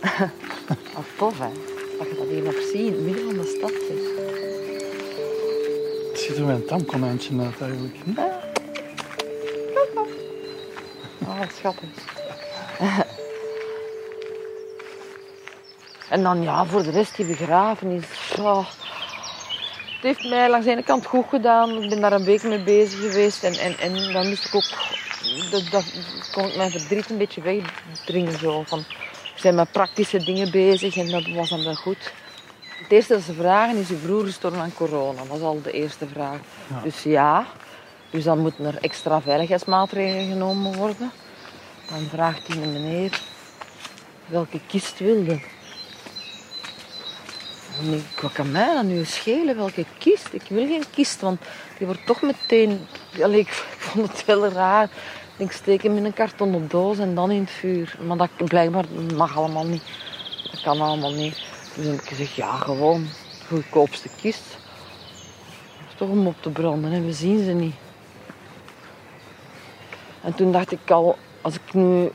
Wat 0.94 1.04
tof, 1.16 1.38
hè? 1.38 1.48
Dat 1.98 2.08
je 2.08 2.14
dat 2.16 2.28
hier 2.28 2.42
nog 2.42 2.54
ziet, 2.72 3.00
midden 3.00 3.24
van 3.24 3.36
de 3.36 3.56
stad. 3.56 3.72
Ziet 6.30 6.38
er 6.38 6.46
wel 6.46 6.54
een 6.54 6.66
tamkonijntje 6.66 7.40
uit 7.40 7.60
eigenlijk. 7.60 7.96
Hm? 8.04 8.20
Oh, 11.24 11.38
wat 11.38 11.52
schattig. 11.58 11.88
en 16.10 16.22
dan 16.22 16.42
ja, 16.42 16.66
voor 16.66 16.82
de 16.82 16.90
rest 16.90 17.16
die 17.16 17.26
begrafenis. 17.26 18.04
Oh, 18.38 18.66
het 19.84 20.02
heeft 20.02 20.28
mij 20.28 20.50
langs 20.50 20.66
de 20.66 20.72
ene 20.72 20.82
kant 20.82 21.06
goed 21.06 21.26
gedaan. 21.28 21.82
Ik 21.82 21.88
ben 21.88 22.00
daar 22.00 22.12
een 22.12 22.24
week 22.24 22.42
mee 22.42 22.62
bezig 22.62 23.00
geweest. 23.00 23.44
En, 23.44 23.52
en, 23.52 23.78
en 23.78 24.12
dan 24.12 24.28
moest 24.28 24.46
ik 24.46 24.54
ook... 24.54 24.68
Dat, 25.50 25.70
dat 25.70 25.84
kon 26.32 26.46
ik 26.46 26.56
mijn 26.56 26.70
verdriet 26.70 27.10
een 27.10 27.18
beetje 27.18 27.42
wegdringen. 27.42 28.38
Zo. 28.38 28.62
Van, 28.66 28.78
we 29.34 29.40
zijn 29.40 29.54
met 29.54 29.72
praktische 29.72 30.24
dingen 30.24 30.50
bezig 30.50 30.96
en 30.96 31.10
dat 31.10 31.26
was 31.26 31.48
dan 31.48 31.64
wel 31.64 31.74
goed. 31.74 32.12
Het 32.90 32.98
eerste 32.98 33.14
dat 33.14 33.22
ze 33.22 33.32
vragen 33.32 33.76
is, 33.76 33.90
uw 33.90 33.98
broer 33.98 34.24
gestorven 34.24 34.60
aan 34.60 34.74
corona. 34.74 35.22
Dat 35.28 35.36
is 35.36 35.42
al 35.42 35.62
de 35.62 35.70
eerste 35.70 36.06
vraag. 36.06 36.38
Ja. 36.68 36.80
Dus 36.80 37.02
ja. 37.02 37.46
Dus 38.10 38.24
dan 38.24 38.38
moeten 38.38 38.64
er 38.64 38.78
extra 38.80 39.20
veiligheidsmaatregelen 39.20 40.28
genomen 40.28 40.76
worden. 40.76 41.10
Dan 41.90 42.00
vraagt 42.08 42.46
die 42.46 42.60
meneer 42.60 43.20
welke 44.26 44.60
kist 44.66 44.98
wilde. 44.98 45.40
Ik, 47.92 48.20
wat 48.20 48.32
kan 48.32 48.50
mij 48.50 48.74
dat 48.74 48.84
nu 48.84 49.04
schelen, 49.04 49.56
welke 49.56 49.84
kist? 49.98 50.28
Ik 50.32 50.42
wil 50.48 50.66
geen 50.66 50.84
kist, 50.90 51.20
want 51.20 51.40
die 51.78 51.86
wordt 51.86 52.06
toch 52.06 52.22
meteen... 52.22 52.86
Allee, 53.22 53.40
ik, 53.40 53.48
ik 53.48 53.80
vond 53.86 54.12
het 54.12 54.24
wel 54.24 54.48
raar. 54.48 54.88
Ik 55.36 55.52
steek 55.52 55.82
hem 55.82 55.96
in 55.96 56.04
een 56.04 56.12
kartonnen 56.12 56.68
doos 56.68 56.98
en 56.98 57.14
dan 57.14 57.30
in 57.30 57.40
het 57.40 57.50
vuur. 57.50 57.96
Maar 58.06 58.16
dat 58.16 58.30
blijkbaar 58.36 58.84
mag 59.14 59.36
allemaal 59.36 59.66
niet. 59.66 59.82
Dat 60.50 60.60
kan 60.62 60.80
allemaal 60.80 61.12
niet. 61.12 61.49
Dus 61.74 61.86
heb 61.86 62.00
ik 62.00 62.08
gezegd, 62.08 62.34
ja, 62.34 62.56
gewoon 62.56 63.02
de 63.02 63.54
goedkoopste 63.54 64.08
kist. 64.20 64.58
Toch 65.96 66.08
om 66.08 66.26
op 66.26 66.42
te 66.42 66.50
branden 66.50 66.92
en 66.92 67.06
we 67.06 67.12
zien 67.12 67.44
ze 67.44 67.50
niet. 67.50 67.74
En 70.22 70.34
toen 70.34 70.52
dacht 70.52 70.72
ik 70.72 70.90
al, 70.90 71.18
als 71.40 71.54
ik 71.54 71.74
nu 71.74 72.10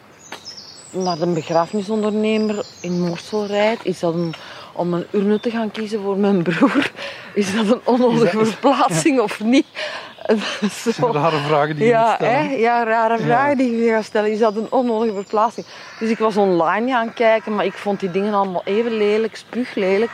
naar 0.91 1.17
de 1.17 1.27
begrafenisondernemer 1.27 2.65
in 2.81 3.01
Morsel 3.01 3.45
rijd, 3.45 3.79
is 3.83 3.99
dat 3.99 4.13
een, 4.13 4.33
om 4.73 4.93
een 4.93 5.05
urne 5.11 5.39
te 5.39 5.49
gaan 5.49 5.71
kiezen 5.71 6.01
voor 6.01 6.17
mijn 6.17 6.43
broer. 6.43 6.91
Is 7.33 7.55
dat 7.55 7.67
een 7.67 7.81
onnodige 7.83 8.45
verplaatsing 8.45 9.19
of 9.19 9.39
niet? 9.39 9.65
Zo. 10.93 11.11
rare 11.11 11.37
vragen 11.37 11.75
die 11.75 11.85
je 11.85 11.89
Ja, 11.91 12.15
stellen. 12.15 12.33
hè? 12.33 12.55
ja, 12.55 12.83
rare 12.83 13.17
vragen 13.19 13.57
die 13.57 13.75
je 13.77 13.91
gaat 13.91 14.03
stellen. 14.03 14.31
Is 14.31 14.39
dat 14.39 14.55
een 14.55 14.67
onnodige 14.71 15.13
verplaatsing? 15.13 15.65
Dus 15.99 16.09
ik 16.09 16.17
was 16.17 16.37
online 16.37 16.91
gaan 16.91 17.13
kijken, 17.13 17.55
maar 17.55 17.65
ik 17.65 17.73
vond 17.73 17.99
die 17.99 18.11
dingen 18.11 18.33
allemaal 18.33 18.61
even 18.65 18.97
lelijk, 18.97 19.35
spuuglelijk. 19.35 20.11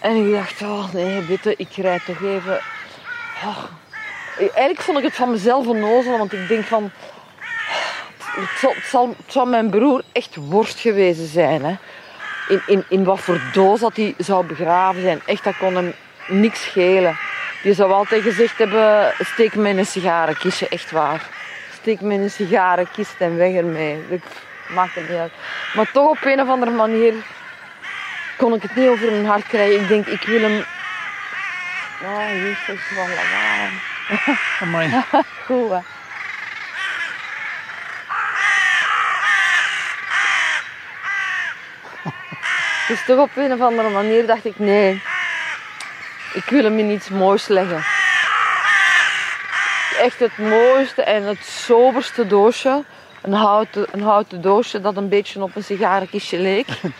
En 0.00 0.16
ik 0.26 0.32
dacht, 0.34 0.62
oh 0.62 0.92
nee, 0.92 1.20
bitte, 1.20 1.54
ik 1.56 1.72
rijd 1.76 2.04
toch 2.04 2.22
even... 2.22 2.60
Oh. 3.44 3.64
Eigenlijk 4.38 4.80
vond 4.80 4.98
ik 4.98 5.04
het 5.04 5.14
van 5.14 5.30
mezelf 5.30 5.66
onnozel, 5.66 6.18
want 6.18 6.32
ik 6.32 6.48
denk 6.48 6.64
van... 6.64 6.90
Het 8.18 8.58
zal, 8.58 8.70
het, 8.74 8.84
zal, 8.84 9.08
het 9.08 9.32
zal 9.32 9.46
mijn 9.46 9.70
broer 9.70 10.02
echt 10.12 10.36
worst 10.36 10.78
geweest 10.78 11.28
zijn. 11.28 11.64
Hè? 11.64 11.74
In, 12.48 12.62
in, 12.66 12.84
in 12.88 13.04
wat 13.04 13.20
voor 13.20 13.40
doos 13.52 13.80
dat 13.80 13.96
hij 13.96 14.14
zou 14.18 14.46
begraven 14.46 15.02
zijn. 15.02 15.20
Echt, 15.26 15.44
dat 15.44 15.56
kon 15.56 15.74
hem 15.74 15.92
niks 16.28 16.62
schelen. 16.62 17.16
Die 17.64 17.74
zou 17.74 17.92
altijd 17.92 18.22
gezegd 18.22 18.58
hebben, 18.58 19.12
steek 19.20 19.54
me 19.54 19.68
in 19.68 19.78
een 19.78 19.86
sigarenkistje, 19.86 20.68
echt 20.68 20.90
waar. 20.90 21.28
Steek 21.72 22.00
me 22.00 22.14
in 22.14 22.20
een 22.20 22.30
sigarenkist 22.30 23.14
en 23.18 23.36
weg 23.36 23.54
ermee. 23.54 24.04
Ik, 24.08 24.22
maakt 24.68 24.94
het 24.94 25.08
niet 25.08 25.18
uit. 25.18 25.32
Maar 25.74 25.90
toch 25.92 26.08
op 26.08 26.24
een 26.24 26.40
of 26.40 26.48
andere 26.48 26.70
manier 26.70 27.14
kon 28.36 28.54
ik 28.54 28.62
het 28.62 28.76
niet 28.76 28.88
over 28.88 29.10
mijn 29.10 29.26
hart 29.26 29.46
krijgen. 29.46 29.80
Ik 29.80 29.88
denk, 29.88 30.06
ik 30.06 30.22
wil 30.22 30.40
hem... 30.40 30.64
Oh, 32.02 32.28
jezus, 32.30 32.90
wat 32.96 33.08
lawaai. 33.08 33.70
Amai. 34.60 35.04
Goed, 35.46 35.70
hè. 35.70 35.78
Dus 42.88 43.04
toch 43.04 43.18
op 43.18 43.30
een 43.36 43.52
of 43.52 43.60
andere 43.60 43.88
manier 43.90 44.26
dacht 44.26 44.44
ik, 44.44 44.58
nee, 44.58 45.02
ik 46.34 46.44
wil 46.50 46.62
hem 46.64 46.78
in 46.78 46.90
iets 46.90 47.08
moois 47.08 47.46
leggen. 47.48 47.84
Echt 50.00 50.18
het 50.20 50.38
mooiste 50.38 51.02
en 51.02 51.22
het 51.22 51.44
soberste 51.44 52.26
doosje. 52.26 52.84
Een 53.22 53.32
houten, 53.32 53.86
een 53.90 54.02
houten 54.02 54.40
doosje 54.40 54.80
dat 54.80 54.96
een 54.96 55.08
beetje 55.08 55.42
op 55.42 55.56
een 55.56 55.64
sigarenkistje 55.64 56.38
leek. 56.38 56.66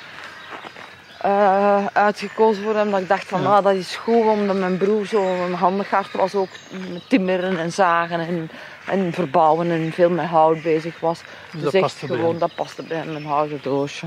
Eh, 1.20 1.86
uitgekozen 1.92 2.62
voor 2.62 2.74
hem. 2.74 2.90
Dat 2.90 3.00
ik 3.00 3.08
dacht 3.08 3.26
van, 3.26 3.42
Ja. 3.42 3.56
ah, 3.56 3.64
dat 3.64 3.74
is 3.74 3.96
goed, 3.96 4.26
omdat 4.26 4.56
mijn 4.56 4.76
broer 4.76 5.06
zo 5.06 5.44
een 5.44 5.54
handigaard 5.54 6.12
was 6.12 6.34
ook 6.34 6.48
met 6.92 7.08
timmeren 7.08 7.58
en 7.58 7.72
zagen 7.72 8.20
en, 8.20 8.50
en 8.86 9.12
verbouwen 9.12 9.70
en 9.70 9.92
veel 9.92 10.10
met 10.10 10.26
hout 10.26 10.62
bezig 10.62 11.00
was. 11.00 11.18
Dus 11.20 11.26
Dus, 11.52 11.62
dat 11.62 11.72
echt 11.72 11.82
paste 11.82 12.06
bij 12.06 12.16
gewoon, 12.16 12.30
hem. 12.30 12.38
dat 12.40 12.54
paste 12.54 12.82
bij 12.82 12.96
hem, 12.96 13.16
een 13.16 13.24
houten 13.26 13.58
doosje. 13.62 14.06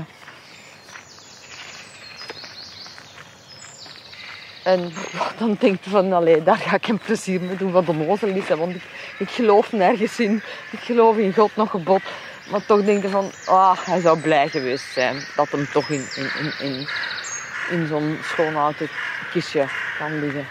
En 4.68 4.92
dan 5.38 5.56
denk 5.58 5.84
je 5.84 5.90
van, 5.90 6.12
allee, 6.12 6.42
daar 6.42 6.56
ga 6.56 6.76
ik 6.76 6.84
hem 6.84 6.98
plezier 6.98 7.40
mee 7.40 7.56
doen, 7.56 7.70
wat 7.72 7.88
onnozel 7.88 8.28
is. 8.28 8.48
Want 8.48 8.74
ik, 9.18 9.30
geloof 9.30 9.72
nergens 9.72 10.20
in. 10.20 10.42
Ik 10.70 10.78
geloof 10.78 11.16
in 11.16 11.34
God 11.34 11.56
nog 11.56 11.70
gebod. 11.70 12.02
Maar 12.50 12.66
toch 12.66 12.84
denk 12.84 13.02
je 13.02 13.08
van, 13.08 13.30
ah, 13.46 13.78
hij 13.78 14.00
zou 14.00 14.20
blij 14.20 14.48
geweest 14.48 14.92
zijn 14.92 15.24
dat 15.36 15.48
hem 15.50 15.68
toch 15.72 15.88
in, 15.88 16.04
in, 17.70 17.86
zo'n 17.86 18.18
schoon 18.22 18.74
kistje 19.32 19.66
kan 19.98 20.20
liggen. 20.20 20.46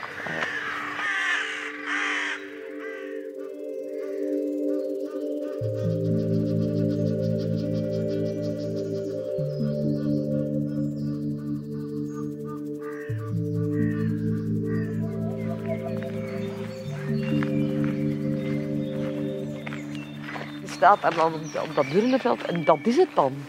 Staat 20.88 21.02
daar 21.02 21.16
dan 21.16 21.34
op, 21.34 21.76
dat- 21.76 21.86
urnenveld 21.94 22.42
en 22.42 22.64
dat 22.64 22.78
is 22.84 22.96
het 22.96 23.10
dan. 23.14 23.46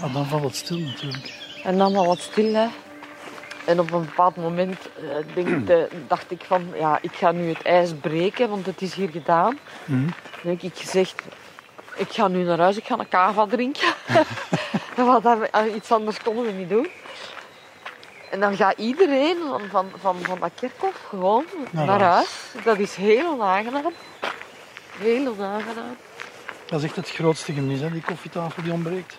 Maar 0.00 0.12
dan 0.12 0.26
valt 0.26 0.42
het 0.42 0.56
stil 0.56 0.78
natuurlijk. 0.78 1.32
En 1.64 1.78
dan 1.78 1.92
wel 1.92 2.06
wat 2.06 2.18
stil, 2.18 2.54
hè. 2.54 2.66
En 3.64 3.80
op 3.80 3.92
een 3.92 4.04
bepaald 4.04 4.36
moment 4.36 4.78
eh, 4.96 5.34
denk, 5.34 5.70
dacht 6.08 6.30
ik 6.30 6.40
van, 6.44 6.66
ja, 6.78 6.98
ik 7.00 7.12
ga 7.12 7.32
nu 7.32 7.48
het 7.48 7.62
ijs 7.62 7.90
breken, 8.00 8.48
want 8.48 8.66
het 8.66 8.82
is 8.82 8.94
hier 8.94 9.08
gedaan. 9.08 9.58
Mhm. 9.84 10.06
Dan 10.42 10.52
heb 10.52 10.62
ik 10.62 10.76
gezegd, 10.76 11.22
ik 11.96 12.08
ga 12.10 12.28
nu 12.28 12.44
naar 12.44 12.58
huis, 12.58 12.76
ik 12.76 12.86
ga 12.86 12.98
een 12.98 13.08
kava 13.08 13.46
drinken. 13.46 13.94
Want 14.96 15.22
daar, 15.22 15.40
eh, 15.40 15.74
iets 15.74 15.92
anders 15.92 16.22
konden 16.22 16.44
we 16.44 16.52
niet 16.52 16.68
doen. 16.68 16.88
En 18.30 18.40
dan 18.40 18.56
gaat 18.56 18.78
iedereen 18.78 19.36
van, 19.48 19.60
van, 19.70 19.86
van, 20.00 20.16
van 20.22 20.38
dat 20.40 20.50
kerkhof 20.54 21.04
gewoon 21.08 21.44
Naar 21.70 21.86
naar, 21.86 22.00
huis. 22.00 22.28
Dat 22.64 22.78
is 22.78 22.94
heel 22.94 23.32
onaangenaam. 23.32 23.92
Heel 24.98 25.26
onaangenaam. 25.32 25.96
Dat 26.66 26.78
is 26.78 26.84
echt 26.86 26.96
het 26.96 27.10
grootste 27.10 27.52
gemis, 27.52 27.80
hè, 27.80 27.90
die 27.90 28.02
koffietafel 28.02 28.62
die 28.62 28.72
ontbreekt. 28.72 29.14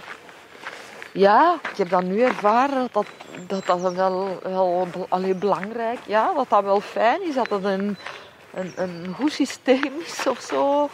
Ja, 1.12 1.56
ik 1.72 1.78
heb 1.78 1.90
dat 1.90 2.04
nu 2.04 2.22
ervaren 2.22 2.88
dat 2.92 3.06
dat, 3.48 3.66
dat, 3.66 3.82
dat 3.82 3.94
wel, 3.94 4.40
wel 4.44 4.88
be- 4.92 5.06
allee, 5.10 5.36
belangrijk 5.36 6.00
ja, 6.06 6.34
dat 6.34 6.50
dat 6.50 6.64
wel 6.64 6.82
fijn 6.82 7.28
is. 7.28 7.36
Dat 7.36 7.50
het 7.50 7.64
een, 7.64 7.98
een, 8.54 8.74
een 8.76 9.14
goed 9.16 9.32
systeem 9.32 9.92
is 10.06 10.28
of 10.28 10.40
zo. 10.40 10.90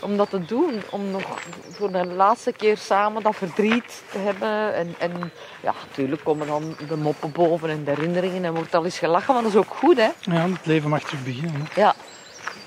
Om 0.00 0.16
dat 0.16 0.30
te 0.30 0.44
doen. 0.44 0.82
Om 0.90 1.10
nog 1.10 1.22
voor 1.70 1.92
de 1.92 2.06
laatste 2.06 2.52
keer 2.52 2.76
samen 2.76 3.22
dat 3.22 3.36
verdriet 3.36 4.02
te 4.10 4.18
hebben. 4.18 4.74
En, 4.74 4.94
en 4.98 5.32
ja, 5.62 5.74
natuurlijk 5.88 6.24
komen 6.24 6.46
dan 6.46 6.76
de 6.88 6.96
moppen 6.96 7.32
boven 7.32 7.70
en 7.70 7.84
de 7.84 7.90
herinneringen. 7.90 8.44
En 8.44 8.54
wordt 8.54 8.74
al 8.74 8.84
eens 8.84 8.98
gelachen, 8.98 9.34
maar 9.34 9.42
dat 9.42 9.52
is 9.52 9.58
ook 9.58 9.74
goed, 9.74 9.96
hè. 9.96 10.08
Ja, 10.20 10.48
het 10.48 10.66
leven 10.66 10.90
mag 10.90 11.02
terug 11.02 11.24
beginnen. 11.24 11.66
Hè. 11.72 11.80
Ja, 11.80 11.94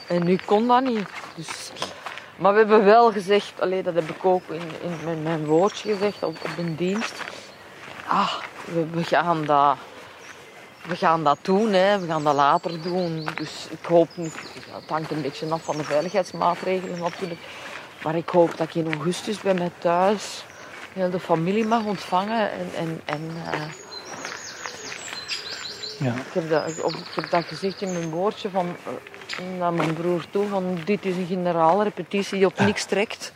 en 0.09 0.23
nu 0.23 0.39
kon 0.45 0.67
dat 0.67 0.83
niet. 0.83 1.07
Dus, 1.35 1.71
maar 2.35 2.51
we 2.51 2.59
hebben 2.59 2.83
wel 2.85 3.11
gezegd, 3.11 3.61
allee, 3.61 3.83
dat 3.83 3.95
heb 3.95 4.09
ik 4.09 4.25
ook 4.25 4.41
in, 4.49 4.61
in 4.81 4.97
mijn, 5.03 5.23
mijn 5.23 5.45
woordje 5.45 5.91
gezegd 5.93 6.23
op, 6.23 6.37
op 6.43 6.57
een 6.57 6.75
dienst. 6.75 7.13
Ah, 8.07 8.33
we, 8.65 8.85
we 8.91 9.03
gaan 9.03 9.45
dat, 9.45 9.75
we 10.87 10.95
gaan 10.95 11.23
dat 11.23 11.37
doen, 11.41 11.73
hè. 11.73 11.99
we 11.99 12.07
gaan 12.07 12.23
dat 12.23 12.35
later 12.35 12.81
doen. 12.81 13.27
Dus 13.35 13.67
ik 13.69 13.85
hoop 13.85 14.07
niet, 14.13 14.33
ja, 14.67 14.75
het 14.79 14.89
hangt 14.89 15.11
een 15.11 15.21
beetje 15.21 15.49
af 15.49 15.63
van 15.63 15.77
de 15.77 15.83
veiligheidsmaatregelen 15.83 16.99
natuurlijk. 16.99 17.41
Maar 18.03 18.15
ik 18.15 18.29
hoop 18.29 18.57
dat 18.57 18.67
ik 18.67 18.75
in 18.75 18.93
augustus 18.93 19.41
bij 19.41 19.53
mij 19.53 19.71
thuis 19.77 20.43
heel 20.93 21.09
de 21.09 21.19
familie 21.19 21.65
mag 21.65 21.83
ontvangen. 21.83 22.51
En, 22.51 22.69
en, 22.75 23.01
en 23.05 23.31
eh, 23.51 23.61
Ja. 25.99 26.13
ik 26.13 26.33
heb, 26.33 26.49
dat, 26.49 26.67
ik 26.67 27.15
heb 27.15 27.29
dat 27.29 27.43
gezegd 27.43 27.81
in 27.81 27.91
mijn 27.93 28.09
woordje 28.09 28.49
van, 28.49 28.75
eh, 28.85 28.91
naar 29.57 29.73
mijn 29.73 29.93
broer 29.93 30.25
toe. 30.29 30.47
Van, 30.47 30.77
dit 30.85 31.05
is 31.05 31.15
een 31.15 31.25
generaalrepetitie 31.27 32.37
die 32.37 32.45
op 32.45 32.59
niks 32.59 32.85
trekt. 32.85 33.33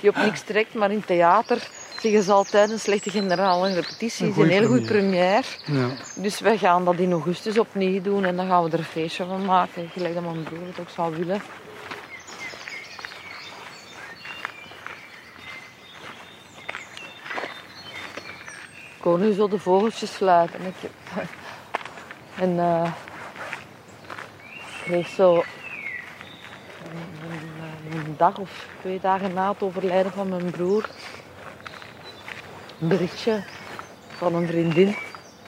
Die 0.00 0.10
op 0.10 0.16
niks 0.16 0.40
trekt, 0.42 0.74
maar 0.74 0.90
in 0.90 1.04
theater 1.04 1.68
zeggen 2.00 2.22
ze 2.22 2.32
altijd 2.32 2.70
een 2.70 2.78
slechte 2.80 3.10
generale 3.10 3.72
repetitie. 3.72 4.24
Een 4.26 4.30
is 4.32 4.36
een 4.36 4.48
heel 4.48 4.66
goed 4.66 4.86
première. 4.86 5.42
Ja. 5.64 5.88
Dus 6.14 6.40
wij 6.40 6.58
gaan 6.58 6.84
dat 6.84 6.96
in 6.96 7.12
augustus 7.12 7.58
opnieuw 7.58 8.02
doen 8.02 8.24
en 8.24 8.36
dan 8.36 8.46
gaan 8.46 8.64
we 8.64 8.70
er 8.70 8.78
een 8.78 8.84
feestje 8.84 9.24
van 9.24 9.44
maken. 9.44 9.88
Gelijk 9.92 10.14
dat 10.14 10.22
mijn 10.22 10.42
broer 10.42 10.66
het 10.66 10.80
ook 10.80 10.88
zou 10.88 11.16
willen. 11.16 11.40
Ik 18.96 19.06
hoor 19.06 19.18
nu 19.18 19.32
zo 19.32 19.48
de 19.48 19.58
vogeltjes 19.58 20.10
fluiten. 20.10 20.60
Heb- 20.62 21.28
En 22.38 22.58
eh, 22.58 22.92
zo 24.98 25.44
een, 27.90 28.14
dag 28.16 28.38
of 28.38 28.66
twee 28.80 29.00
dagen 29.00 29.32
na 29.32 29.50
het 29.50 29.62
overlijden 29.62 30.12
van 30.12 30.28
mijn 30.28 30.50
broer 30.50 30.88
een 32.80 32.88
berichtje 32.88 33.42
van 34.16 34.34
een 34.34 34.46
vriendin. 34.46 34.96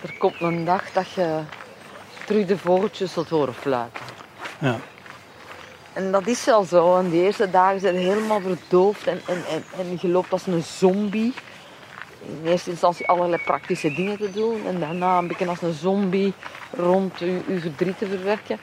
Er 0.03 0.15
komt 0.19 0.41
een 0.41 0.65
dag 0.65 0.93
dat 0.93 1.11
je 1.11 1.41
terug 2.27 2.47
de 2.47 2.59
vogeltjes 2.59 3.13
zult 3.13 3.29
horen 3.29 3.55
fluiten. 3.55 4.03
Ja. 4.59 4.77
En 5.93 6.13
dat 6.13 6.27
is 6.27 6.45
wel 6.45 6.65
zo. 6.65 6.97
En 6.97 7.11
die 7.11 7.23
eerste 7.23 7.51
dagen 7.51 7.81
zijn 7.81 7.97
helemaal 7.97 8.41
verdoofd 8.41 9.07
en, 9.07 9.21
en, 9.27 9.45
en, 9.51 9.65
en 9.79 9.99
je 10.01 10.09
loopt 10.09 10.33
als 10.33 10.47
een 10.47 10.63
zombie. 10.63 11.35
In 12.27 12.41
eerste 12.51 12.71
instantie 12.71 13.09
allerlei 13.09 13.43
praktische 13.43 13.95
dingen 13.95 14.17
te 14.17 14.31
doen. 14.31 14.67
En 14.67 14.81
daarna 14.81 15.19
een 15.19 15.27
beetje 15.27 15.49
als 15.49 15.63
een 15.63 15.73
zombie 15.73 16.33
rond 16.77 17.19
je, 17.19 17.41
je 17.47 17.61
verdriet 17.61 17.99
te 17.99 18.07
verwerken. 18.07 18.59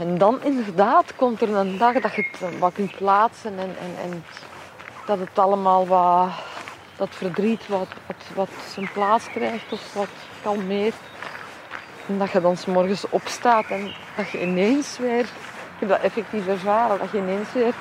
En 0.00 0.18
dan 0.18 0.42
inderdaad 0.42 1.14
komt 1.16 1.40
er 1.42 1.54
een 1.54 1.78
dag 1.78 1.92
dat 2.00 2.14
je 2.14 2.24
het 2.30 2.58
wat 2.58 2.72
kunt 2.72 2.96
plaatsen. 2.96 3.58
En, 3.58 3.76
en, 3.80 4.10
en 4.10 4.24
dat 5.06 5.18
het 5.18 5.38
allemaal 5.38 5.86
wat... 5.86 6.28
Dat 6.96 7.08
verdriet 7.10 7.68
wat, 7.68 7.88
wat, 8.06 8.16
wat 8.34 8.48
zijn 8.72 8.90
plaats 8.92 9.30
krijgt 9.30 9.72
of 9.72 9.94
wat 9.94 10.08
kalmeert. 10.42 10.94
En 12.06 12.18
dat 12.18 12.30
je 12.30 12.40
dan 12.40 12.56
's 12.56 12.66
morgens 12.66 13.04
opstaat 13.10 13.64
en 13.66 13.92
dat 14.16 14.30
je 14.30 14.42
ineens 14.42 14.98
weer... 14.98 15.20
Ik 15.20 15.78
heb 15.78 15.88
dat 15.88 16.00
effectief 16.00 16.46
ervaren. 16.46 16.98
Dat 16.98 17.10
je 17.10 17.18
ineens 17.18 17.52
weer 17.52 17.74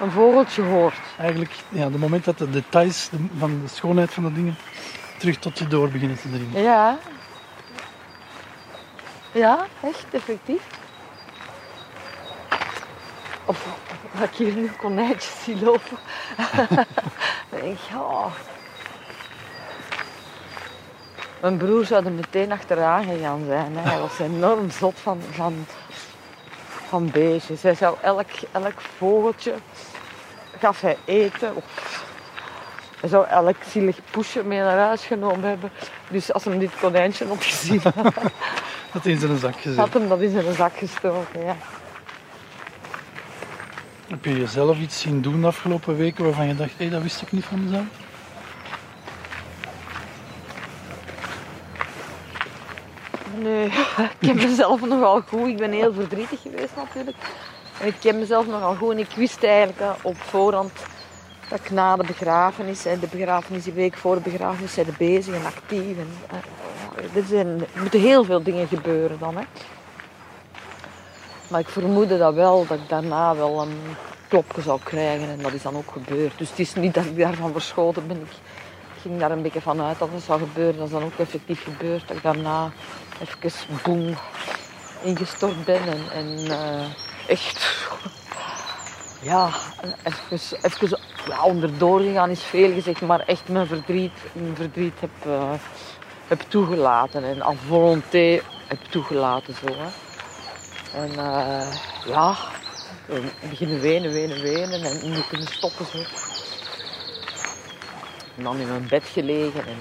een 0.00 0.10
vogeltje 0.10 0.62
hoort. 0.62 0.98
Eigenlijk, 1.18 1.52
ja, 1.68 1.88
de 1.88 1.98
moment 1.98 2.24
dat 2.24 2.38
de 2.38 2.50
details 2.50 3.08
de- 3.08 3.26
van 3.38 3.60
de 3.62 3.68
schoonheid 3.68 4.12
van 4.14 4.22
de 4.22 4.32
dingen 4.32 4.56
terug 5.18 5.38
tot 5.38 5.58
je 5.58 5.66
door 5.66 5.88
beginnen 5.88 6.18
te 6.20 6.30
dringen. 6.30 6.62
Ja. 6.62 6.98
Ja, 9.32 9.66
echt, 9.82 10.06
effectief. 10.10 10.62
Of 13.44 13.66
dat 14.12 14.28
ik 14.28 14.34
hier 14.34 14.52
nu 14.52 14.70
konijntjes 14.76 15.42
zie 15.42 15.64
lopen. 15.64 15.98
dan 17.50 17.60
denk 17.60 17.62
ik, 17.62 17.78
ja. 17.90 18.28
Mijn 21.40 21.56
broer 21.56 21.84
zou 21.84 22.04
er 22.04 22.12
meteen 22.12 22.52
achteraan 22.52 23.04
gegaan 23.04 23.44
zijn. 23.46 23.76
Hè. 23.76 23.90
Hij 23.90 24.00
was 24.00 24.18
enorm 24.18 24.70
zot 24.70 24.94
van, 25.00 25.20
van, 25.30 25.66
van 26.88 27.10
beestjes. 27.10 27.62
Hij 27.62 27.74
zou 27.74 27.96
elk, 28.00 28.30
elk 28.52 28.80
vogeltje 28.96 29.54
gaf 30.58 30.80
hij 30.80 30.96
eten. 31.04 31.56
Of 31.56 31.64
hij 33.00 33.08
zou 33.08 33.26
elk 33.26 33.56
zielig 33.68 33.98
poesje 34.10 34.44
mee 34.44 34.58
naar 34.58 34.78
huis 34.78 35.04
genomen 35.04 35.48
hebben. 35.48 35.70
Dus 36.08 36.32
als 36.32 36.44
hem 36.44 36.58
dit 36.58 36.78
konijntje 36.80 37.26
had 37.26 37.44
gezien, 37.44 37.82
Dat 38.92 39.06
in 39.06 39.18
zijn 39.18 39.38
zak 39.38 39.60
gezet. 39.60 39.78
had 39.78 39.92
hem 39.92 40.08
dat 40.08 40.20
in 40.20 40.30
zijn 40.30 40.54
zak 40.54 40.76
gestoken. 40.76 41.44
Ja. 41.44 41.56
Heb 44.08 44.24
je 44.24 44.38
jezelf 44.38 44.78
iets 44.78 45.00
zien 45.00 45.22
doen 45.22 45.40
de 45.40 45.46
afgelopen 45.46 45.96
weken 45.96 46.24
waarvan 46.24 46.46
je 46.46 46.54
dacht, 46.54 46.72
hé, 46.76 46.88
dat 46.88 47.02
wist 47.02 47.22
ik 47.22 47.32
niet 47.32 47.44
van 47.44 47.64
mezelf? 47.64 47.84
Nee, 53.38 53.64
ik 54.08 54.16
ken 54.20 54.36
mezelf 54.36 54.86
nogal 54.86 55.20
goed. 55.20 55.46
Ik 55.46 55.56
ben 55.56 55.72
heel 55.72 55.92
verdrietig 55.92 56.40
geweest 56.40 56.76
natuurlijk. 56.76 57.16
En 57.80 57.86
ik 57.86 57.94
ken 58.00 58.18
mezelf 58.18 58.46
nogal 58.46 58.74
goed. 58.74 58.92
En 58.92 58.98
ik 58.98 59.10
wist 59.16 59.44
eigenlijk 59.44 59.80
op 60.02 60.16
voorhand 60.16 60.72
dat 61.48 61.60
ik 61.60 61.70
na 61.70 61.96
de 61.96 62.04
begrafenis, 62.06 62.84
hè, 62.84 62.98
de 62.98 63.08
begrafenis, 63.10 63.64
die 63.64 63.72
week 63.72 63.96
voor 63.96 64.14
de 64.14 64.30
begrafenis, 64.30 64.72
zijn 64.72 64.86
bezig 64.98 65.34
en 65.34 65.44
actief. 65.44 65.96
En, 65.96 66.08
eh, 66.30 67.38
er, 67.38 67.46
er 67.46 67.80
moeten 67.80 68.00
heel 68.00 68.24
veel 68.24 68.42
dingen 68.42 68.68
gebeuren 68.68 69.18
dan. 69.18 69.36
Hè. 69.36 69.42
Maar 71.48 71.60
ik 71.60 71.68
vermoedde 71.68 72.18
dat 72.18 72.34
wel, 72.34 72.66
dat 72.66 72.78
ik 72.78 72.88
daarna 72.88 73.36
wel 73.36 73.62
een 73.62 73.78
klopje 74.28 74.62
zou 74.62 74.80
krijgen. 74.84 75.28
En 75.28 75.38
dat 75.38 75.52
is 75.52 75.62
dan 75.62 75.76
ook 75.76 75.90
gebeurd. 75.92 76.38
Dus 76.38 76.50
het 76.50 76.58
is 76.58 76.74
niet 76.74 76.94
dat 76.94 77.04
ik 77.04 77.18
daarvan 77.18 77.52
verschoten 77.52 78.06
ben. 78.06 78.20
Ik 78.20 79.00
ging 79.00 79.18
daar 79.18 79.30
een 79.30 79.42
beetje 79.42 79.60
van 79.60 79.80
uit 79.80 79.98
dat 79.98 80.08
het 80.12 80.22
zou 80.22 80.40
gebeuren. 80.40 80.76
Dat 80.76 80.86
is 80.86 80.92
dan 80.92 81.02
ook 81.02 81.18
effectief 81.18 81.62
gebeurd. 81.62 82.08
Dat 82.08 82.16
ik 82.16 82.22
daarna 82.22 82.70
even 83.20 83.80
boem 83.82 84.16
ingestort 85.02 85.64
ben. 85.64 86.10
En, 86.12 86.50
eh, 86.50 86.84
echt, 87.26 87.88
ja, 89.20 89.48
even, 90.02 90.98
onderdoor 91.44 92.00
gegaan 92.00 92.30
is 92.30 92.42
veel 92.42 92.72
gezegd. 92.72 93.00
Maar 93.00 93.20
echt 93.20 93.48
mijn 93.48 93.66
verdriet, 93.66 94.12
mijn 94.32 94.56
verdriet 94.56 95.00
heb, 95.00 95.10
eh, 95.24 95.52
heb 96.28 96.40
toegelaten. 96.48 97.24
En 97.24 97.42
à 97.42 97.52
volonté 97.66 98.40
heb 98.66 98.78
toegelaten 98.90 99.54
zo. 99.54 99.74
En 100.94 101.10
eh, 101.18 101.76
ja, 102.06 102.36
we 103.06 103.22
beginnen 103.48 103.80
wenen, 103.80 104.12
wenen, 104.12 104.42
wenen 104.42 104.84
en 104.84 105.10
niet 105.10 105.28
kunnen 105.28 105.46
stoppen. 105.48 105.86
En 108.36 108.42
dan 108.42 108.58
in 108.58 108.68
mijn 108.68 108.86
bed 108.88 109.02
gelegen 109.12 109.66
en 109.66 109.76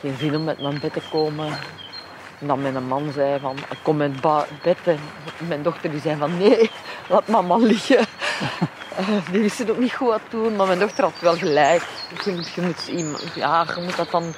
geen 0.00 0.16
zin 0.18 0.36
om 0.36 0.44
met 0.44 0.60
mijn 0.60 0.80
bed 0.80 0.92
te 0.92 1.02
komen. 1.10 1.46
En 2.38 2.46
dan 2.46 2.62
mijn 2.62 2.86
man 2.86 3.12
zei 3.12 3.40
van, 3.40 3.56
ik 3.56 3.78
kom 3.82 4.00
het 4.00 4.20
ba- 4.20 4.46
bed 4.62 4.78
mijn 5.38 5.62
dochter 5.62 5.90
die 5.90 6.00
zei 6.00 6.16
van, 6.18 6.38
nee, 6.38 6.70
laat 7.08 7.28
mama 7.28 7.56
liggen. 7.56 8.04
Eh, 8.96 9.08
die 9.30 9.40
wisten 9.40 9.70
ook 9.70 9.78
niet 9.78 9.92
goed 9.92 10.08
wat 10.08 10.20
doen, 10.28 10.56
maar 10.56 10.66
mijn 10.66 10.78
dochter 10.78 11.04
had 11.04 11.12
wel 11.20 11.36
gelijk. 11.36 11.82
Je 12.24 12.32
moet, 12.32 12.48
je 12.48 12.60
moet, 12.60 13.32
ja, 13.34 13.66
je 13.76 13.82
moet 13.82 13.96
dat 13.96 14.10
dan 14.10 14.34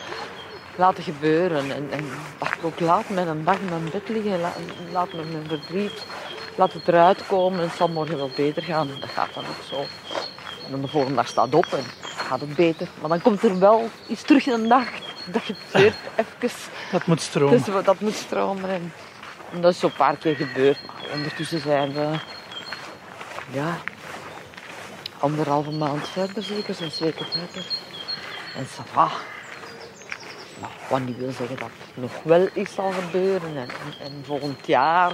laten 0.77 1.03
gebeuren. 1.03 1.71
En, 1.71 1.91
en 1.91 2.05
dacht 2.39 2.55
ik 2.55 2.65
ook, 2.65 2.81
laat 2.81 3.09
mij 3.09 3.27
een 3.27 3.45
dag 3.45 3.59
in 3.59 3.69
mijn 3.69 3.91
bed 3.91 4.09
liggen, 4.09 4.41
laat, 4.41 4.57
laat 4.93 5.13
me 5.13 5.23
mijn 5.25 5.49
verdriet, 5.49 6.05
laat 6.55 6.73
het 6.73 6.89
eruit 6.89 7.27
komen. 7.27 7.61
Het 7.61 7.77
zal 7.77 7.89
morgen 7.89 8.17
wel 8.17 8.31
beter 8.37 8.63
gaan. 8.63 8.91
En 8.91 9.01
dat 9.01 9.11
gaat 9.11 9.35
dan 9.35 9.45
ook 9.45 9.65
zo. 9.71 9.77
En 10.65 10.71
dan 10.71 10.81
de 10.81 10.89
volgende 10.89 11.17
dag 11.17 11.29
staat 11.29 11.55
op 11.55 11.67
en 11.73 11.85
gaat 12.01 12.41
het 12.41 12.55
beter. 12.55 12.89
Maar 13.01 13.09
dan 13.09 13.23
komt 13.23 13.43
er 13.43 13.59
wel 13.59 13.89
iets 14.09 14.23
terug 14.23 14.47
in 14.47 14.53
een 14.53 14.69
dag 14.69 14.87
dat 15.25 15.45
je 15.45 15.55
het 15.59 15.83
weer 15.83 15.95
even... 16.17 16.59
Dat 16.93 17.07
moet 17.07 17.21
stromen. 17.21 17.63
Dus 17.63 17.85
dat 17.85 18.01
moet 18.01 18.15
stromen. 18.15 18.71
En, 18.71 18.93
en 19.53 19.61
dat 19.61 19.73
is 19.73 19.79
zo 19.79 19.87
een 19.87 19.93
paar 19.93 20.17
keer 20.17 20.37
gebeurd. 20.37 20.79
Maar 20.87 21.13
ondertussen 21.13 21.61
zijn 21.61 21.93
we... 21.93 22.19
Ja... 23.51 23.79
Anderhalve 25.19 25.71
maand 25.71 26.09
verder 26.09 26.43
zeker, 26.43 26.75
zes 26.75 26.99
weken 26.99 27.27
verder. 27.27 27.67
En 28.57 28.67
ça 28.67 28.85
va. 28.93 29.09
Nou, 30.61 30.73
wat 30.91 31.01
niet 31.01 31.17
wil 31.19 31.31
zeggen 31.33 31.57
dat 31.59 31.69
het 31.79 32.03
nog 32.03 32.23
wel 32.23 32.49
iets 32.55 32.75
zal 32.75 32.91
gebeuren. 32.93 33.57
En, 33.57 33.69
en, 33.69 34.07
en 34.07 34.13
volgend 34.25 34.67
jaar. 34.67 35.13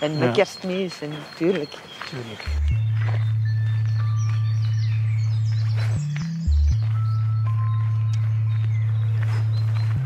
En 0.00 0.18
met 0.18 0.28
Ja. 0.28 0.32
kerstmis. 0.32 1.00
En. 1.00 1.12
Tuurlijk. 1.36 1.74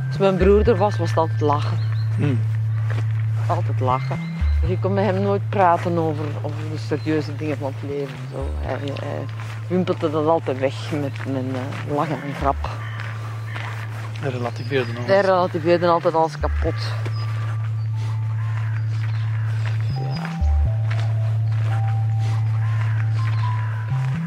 Als 0.08 0.18
mijn 0.18 0.36
broer 0.36 0.68
er 0.68 0.76
was, 0.76 0.96
was 0.98 1.08
het 1.08 1.18
altijd 1.18 1.40
lachen. 1.40 1.78
Hm. 2.16 2.34
Altijd 3.46 3.80
lachen. 3.80 4.18
Dus 4.60 4.70
ik 4.70 4.80
kon 4.80 4.94
met 4.94 5.04
hem 5.04 5.22
nooit 5.22 5.48
praten 5.48 5.98
over, 5.98 6.24
over 6.42 6.58
de 6.72 6.78
serieuze 6.78 7.36
dingen 7.36 7.56
van 7.58 7.72
het 7.80 7.90
leven. 7.90 8.16
Zo. 8.32 8.46
Hij, 8.60 8.78
hij 9.00 9.24
wimpelde 9.68 10.10
dat 10.10 10.26
altijd 10.26 10.58
weg 10.58 10.90
met 10.92 11.12
een 11.26 11.54
eh, 11.54 11.94
lachen 11.96 12.22
en 12.22 12.34
grap. 12.34 12.56
Hij 14.24 14.32
relativeerde 14.32 14.92
nog. 14.92 15.06
Hij 15.06 15.20
relativeerde 15.20 15.88
altijd 15.88 16.14
alles 16.14 16.38
kapot. 16.38 16.74
Ja. 20.00 20.38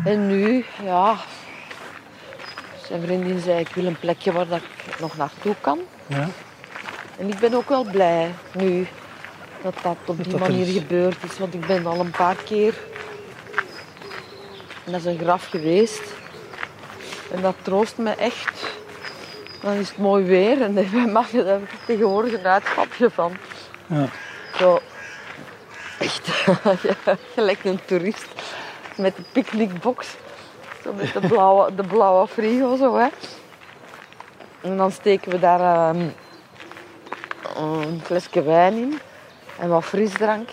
En 0.03 0.27
nu, 0.27 0.65
ja. 0.83 1.15
Zijn 2.87 3.01
vriendin 3.01 3.39
zei, 3.39 3.59
ik 3.59 3.69
wil 3.69 3.85
een 3.85 3.99
plekje 3.99 4.31
waar 4.31 4.47
dat 4.47 4.61
ik 4.61 4.99
nog 4.99 5.17
naartoe 5.17 5.55
kan. 5.61 5.79
Ja? 6.07 6.27
En 7.17 7.29
ik 7.29 7.39
ben 7.39 7.53
ook 7.53 7.69
wel 7.69 7.83
blij 7.83 8.33
nu 8.53 8.87
dat 9.61 9.75
dat 9.83 9.97
op 10.05 10.17
die 10.17 10.31
dat 10.31 10.33
er 10.33 10.39
manier 10.39 10.67
is. 10.67 10.73
gebeurd 10.73 11.23
is. 11.23 11.37
Want 11.37 11.53
ik 11.53 11.67
ben 11.67 11.85
al 11.85 11.99
een 11.99 12.11
paar 12.11 12.35
keer 12.35 12.73
naar 14.85 14.99
zijn 14.99 15.17
graf 15.17 15.45
geweest. 15.45 16.03
En 17.31 17.41
dat 17.41 17.55
troost 17.61 17.97
me 17.97 18.09
echt. 18.09 18.75
Dan 19.61 19.73
is 19.73 19.89
het 19.89 19.97
mooi 19.97 20.25
weer 20.25 20.61
en 20.61 20.73
wij 20.93 21.05
maken 21.05 21.45
daar 21.45 21.59
tegenwoordig 21.85 22.33
een 22.33 22.47
uitstapje 22.47 23.09
van. 23.09 23.37
Ja. 23.85 24.05
Zo, 24.57 24.79
echt, 25.99 26.29
gelijk 27.35 27.63
een 27.63 27.79
toerist 27.85 28.27
met 28.95 29.15
de 29.15 29.23
picknickbox. 29.31 30.15
Zo 30.83 30.93
met 30.93 31.13
de 31.13 31.27
blauwe, 31.27 31.75
de 31.75 31.83
blauwe 31.83 32.27
frigo 32.27 32.75
zo, 32.75 32.97
hè. 32.97 33.07
En 34.61 34.77
dan 34.77 34.91
steken 34.91 35.31
we 35.31 35.39
daar 35.39 35.59
ehm, 35.59 36.07
een 37.55 38.01
flesje 38.03 38.43
wijn 38.43 38.73
in 38.73 38.99
en 39.59 39.69
wat 39.69 39.83
frisdrank. 39.83 40.49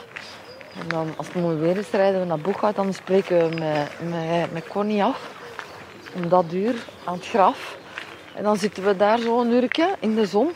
En 0.81 0.88
dan, 0.88 1.14
als 1.17 1.27
het 1.27 1.37
mooi 1.37 1.57
weer 1.57 1.77
is, 1.77 1.90
rijden 1.90 2.21
we 2.21 2.27
naar 2.27 2.38
Boeghout. 2.38 2.77
Dan 2.77 2.93
spreken 2.93 3.38
we 3.38 3.55
met, 3.55 4.11
met, 4.11 4.53
met 4.53 4.69
Connie 4.69 5.05
af. 5.05 5.31
Om 6.14 6.29
dat 6.29 6.45
uur 6.53 6.75
aan 7.05 7.14
het 7.14 7.27
graf. 7.27 7.77
En 8.35 8.42
dan 8.42 8.57
zitten 8.57 8.85
we 8.85 8.97
daar 8.97 9.18
zo 9.18 9.40
een 9.40 9.51
uurtje 9.53 9.94
in 10.01 10.14
de 10.14 10.27
zon. 10.27 10.53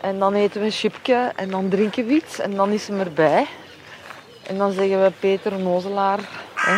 En 0.00 0.18
dan 0.18 0.34
eten 0.34 0.60
we 0.60 0.66
een 0.66 0.72
chipje 0.72 1.32
en 1.36 1.50
dan 1.50 1.68
drinken 1.68 2.06
we 2.06 2.12
iets 2.14 2.38
en 2.38 2.54
dan 2.54 2.70
is 2.70 2.88
hem 2.88 3.00
erbij. 3.00 3.46
En 4.46 4.58
dan 4.58 4.72
zeggen 4.72 5.02
we 5.02 5.12
Peter 5.20 5.58
Nozelaar. 5.58 6.18
Hè. 6.54 6.76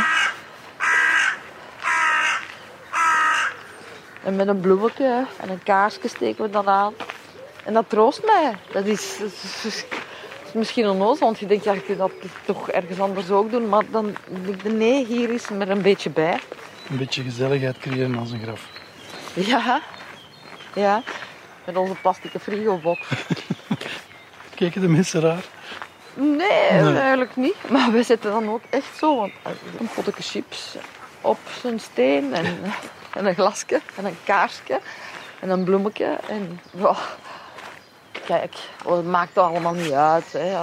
En 4.24 4.36
met 4.36 4.48
een 4.48 4.60
bloemetje 4.60 5.24
en 5.40 5.50
een 5.50 5.62
kaarsje 5.62 6.08
steken 6.08 6.44
we 6.44 6.50
dan 6.50 6.68
aan. 6.68 6.94
En 7.64 7.72
dat 7.72 7.84
troost 7.88 8.24
mij. 8.24 8.52
Dat 8.72 8.84
is, 8.86 9.16
dat 9.18 9.30
is- 9.64 9.84
misschien 10.54 10.88
onnozel, 10.88 11.26
want 11.26 11.38
je 11.38 11.46
denkt, 11.46 11.64
ja, 11.64 11.74
kunt 11.86 11.98
dat 11.98 12.10
toch 12.44 12.70
ergens 12.70 13.00
anders 13.00 13.30
ook 13.30 13.50
doen. 13.50 13.68
Maar 13.68 13.84
dan 13.90 14.14
denk 14.44 14.62
ik, 14.62 14.72
nee, 14.72 15.06
hier 15.06 15.30
is 15.30 15.48
hem 15.48 15.60
er 15.60 15.70
een 15.70 15.82
beetje 15.82 16.10
bij. 16.10 16.38
Een 16.90 16.96
beetje 16.96 17.22
gezelligheid 17.22 17.78
creëren 17.78 18.18
als 18.18 18.30
een 18.30 18.40
graf. 18.42 18.60
Ja, 19.34 19.80
ja. 20.74 21.02
Met 21.64 21.76
onze 21.76 21.94
plastic 21.94 22.30
frigobox. 22.40 23.00
Keken 24.54 24.80
de 24.80 24.88
mensen 24.88 25.20
raar? 25.20 25.44
Nee, 26.14 26.70
Nee. 26.82 26.98
eigenlijk 26.98 27.36
niet. 27.36 27.70
Maar 27.70 27.92
we 27.92 28.02
zetten 28.02 28.30
dan 28.30 28.48
ook 28.50 28.62
echt 28.70 28.96
zo 28.98 29.16
want 29.16 29.32
eh, 29.42 29.52
een 29.78 29.88
potje 29.94 30.22
chips 30.22 30.74
op 31.20 31.38
zijn 31.60 31.80
steen 31.80 32.34
en, 32.34 32.46
en 33.16 33.26
een 33.26 33.34
glasje 33.34 33.80
en 33.96 34.04
een 34.04 34.16
kaarsje 34.24 34.80
en 35.40 35.50
een 35.50 35.64
bloemetje. 35.64 36.18
En 36.28 36.60
kijk, 38.26 38.54
het 38.86 39.04
maakt 39.04 39.38
allemaal 39.38 39.74
niet 39.74 39.92
uit. 39.92 40.32
Hè. 40.32 40.56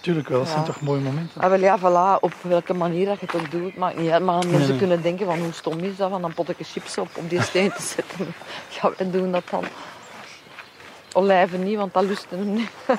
Tuurlijk 0.00 0.28
wel, 0.28 0.38
dat 0.38 0.48
zijn 0.48 0.64
toch 0.64 0.80
mooie 0.80 1.00
momenten. 1.00 1.40
Ah, 1.40 1.50
wel 1.50 1.60
ja, 1.60 1.78
voilà, 1.78 2.20
op 2.20 2.32
welke 2.42 2.74
manier 2.74 3.06
dat 3.06 3.20
je 3.20 3.26
het 3.26 3.34
ook 3.34 3.50
doet, 3.50 3.76
maakt 3.76 3.98
niet 3.98 4.10
uit. 4.10 4.22
Maar 4.22 4.46
mensen 4.46 4.68
nee. 4.68 4.78
kunnen 4.78 5.02
denken 5.02 5.26
van 5.26 5.38
hoe 5.38 5.52
stom 5.52 5.78
is 5.78 5.96
dat 5.96 6.10
van 6.10 6.24
een 6.24 6.34
potje 6.34 6.54
chips 6.64 6.98
op, 6.98 7.08
op 7.14 7.30
die 7.30 7.42
steen 7.42 7.72
te 7.72 7.82
zetten. 7.82 8.34
Ja, 8.82 8.92
wij 8.96 9.10
doen 9.10 9.32
dat 9.32 9.42
dan. 9.50 9.64
Olijven 11.12 11.64
niet, 11.64 11.76
want 11.76 11.94
dat 11.94 12.04
lusten 12.04 12.38
we 12.38 12.44
niet. 12.44 12.70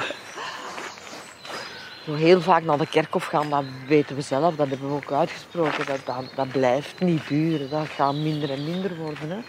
Heel 2.06 2.42
vaak 2.42 2.64
naar 2.64 2.78
de 2.78 2.88
kerkhof 2.88 3.26
gaan, 3.26 3.50
dat 3.50 3.64
weten 3.88 4.16
we 4.16 4.22
zelf, 4.22 4.56
dat 4.56 4.68
hebben 4.70 4.88
we 4.88 4.96
ook 4.96 5.12
uitgesproken. 5.12 5.86
Dat, 5.86 6.00
dat, 6.06 6.26
dat 6.36 6.52
blijft 6.52 7.00
niet 7.00 7.28
duren, 7.28 7.70
dat 7.70 7.88
gaat 7.88 8.14
minder 8.14 8.52
en 8.52 8.64
minder 8.66 8.96
worden. 8.96 9.30
Hè. 9.30 9.40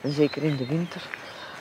En 0.00 0.12
zeker 0.12 0.42
in 0.42 0.56
de 0.56 0.66
winter. 0.66 1.02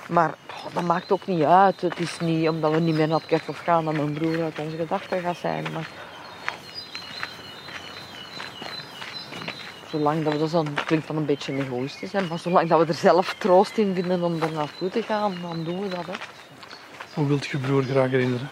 Maar 0.08 0.34
oh, 0.50 0.74
dat 0.74 0.84
maakt 0.84 1.12
ook 1.12 1.28
niet 1.28 1.44
uit. 1.44 1.82
Het 1.82 2.00
is 2.00 2.20
niet 2.20 2.50
omdat 2.50 2.72
we 2.72 2.80
niet 2.80 2.96
meer 2.96 3.08
naar 3.08 3.18
het 3.18 3.28
kerkhof 3.28 3.60
gaan 3.60 3.86
dat 3.86 3.94
mijn 3.94 4.14
broer 4.14 4.44
uit 4.44 4.60
onze 4.60 4.78
gedachten 4.78 5.22
gaat 5.22 5.38
zijn. 5.38 5.66
Maar 5.74 5.88
zolang 9.90 10.24
dat 10.24 10.34
we, 10.34 10.40
dat 10.40 10.52
dan, 10.52 10.74
klinkt 10.86 11.08
dan 11.08 11.16
een 11.18 11.26
beetje 11.26 11.54
egoïstisch, 11.54 12.12
hè, 12.12 12.22
maar 12.22 12.40
zolang 12.40 12.70
dat 12.70 12.80
we 12.80 12.86
er 12.86 12.94
zelf 12.94 13.36
troost 13.38 13.78
in 13.78 13.94
vinden 13.94 14.24
om 14.24 14.42
er 14.42 14.52
naartoe 14.52 14.90
te 14.90 15.04
gaan, 15.04 15.36
dan 15.42 15.64
doen 15.64 15.82
we 15.82 15.88
dat. 15.88 16.06
Hè. 16.06 16.14
Hoe 17.14 17.28
wilt 17.28 17.46
je 17.46 17.58
broer 17.58 17.84
graag 17.84 18.10
herinneren? 18.10 18.50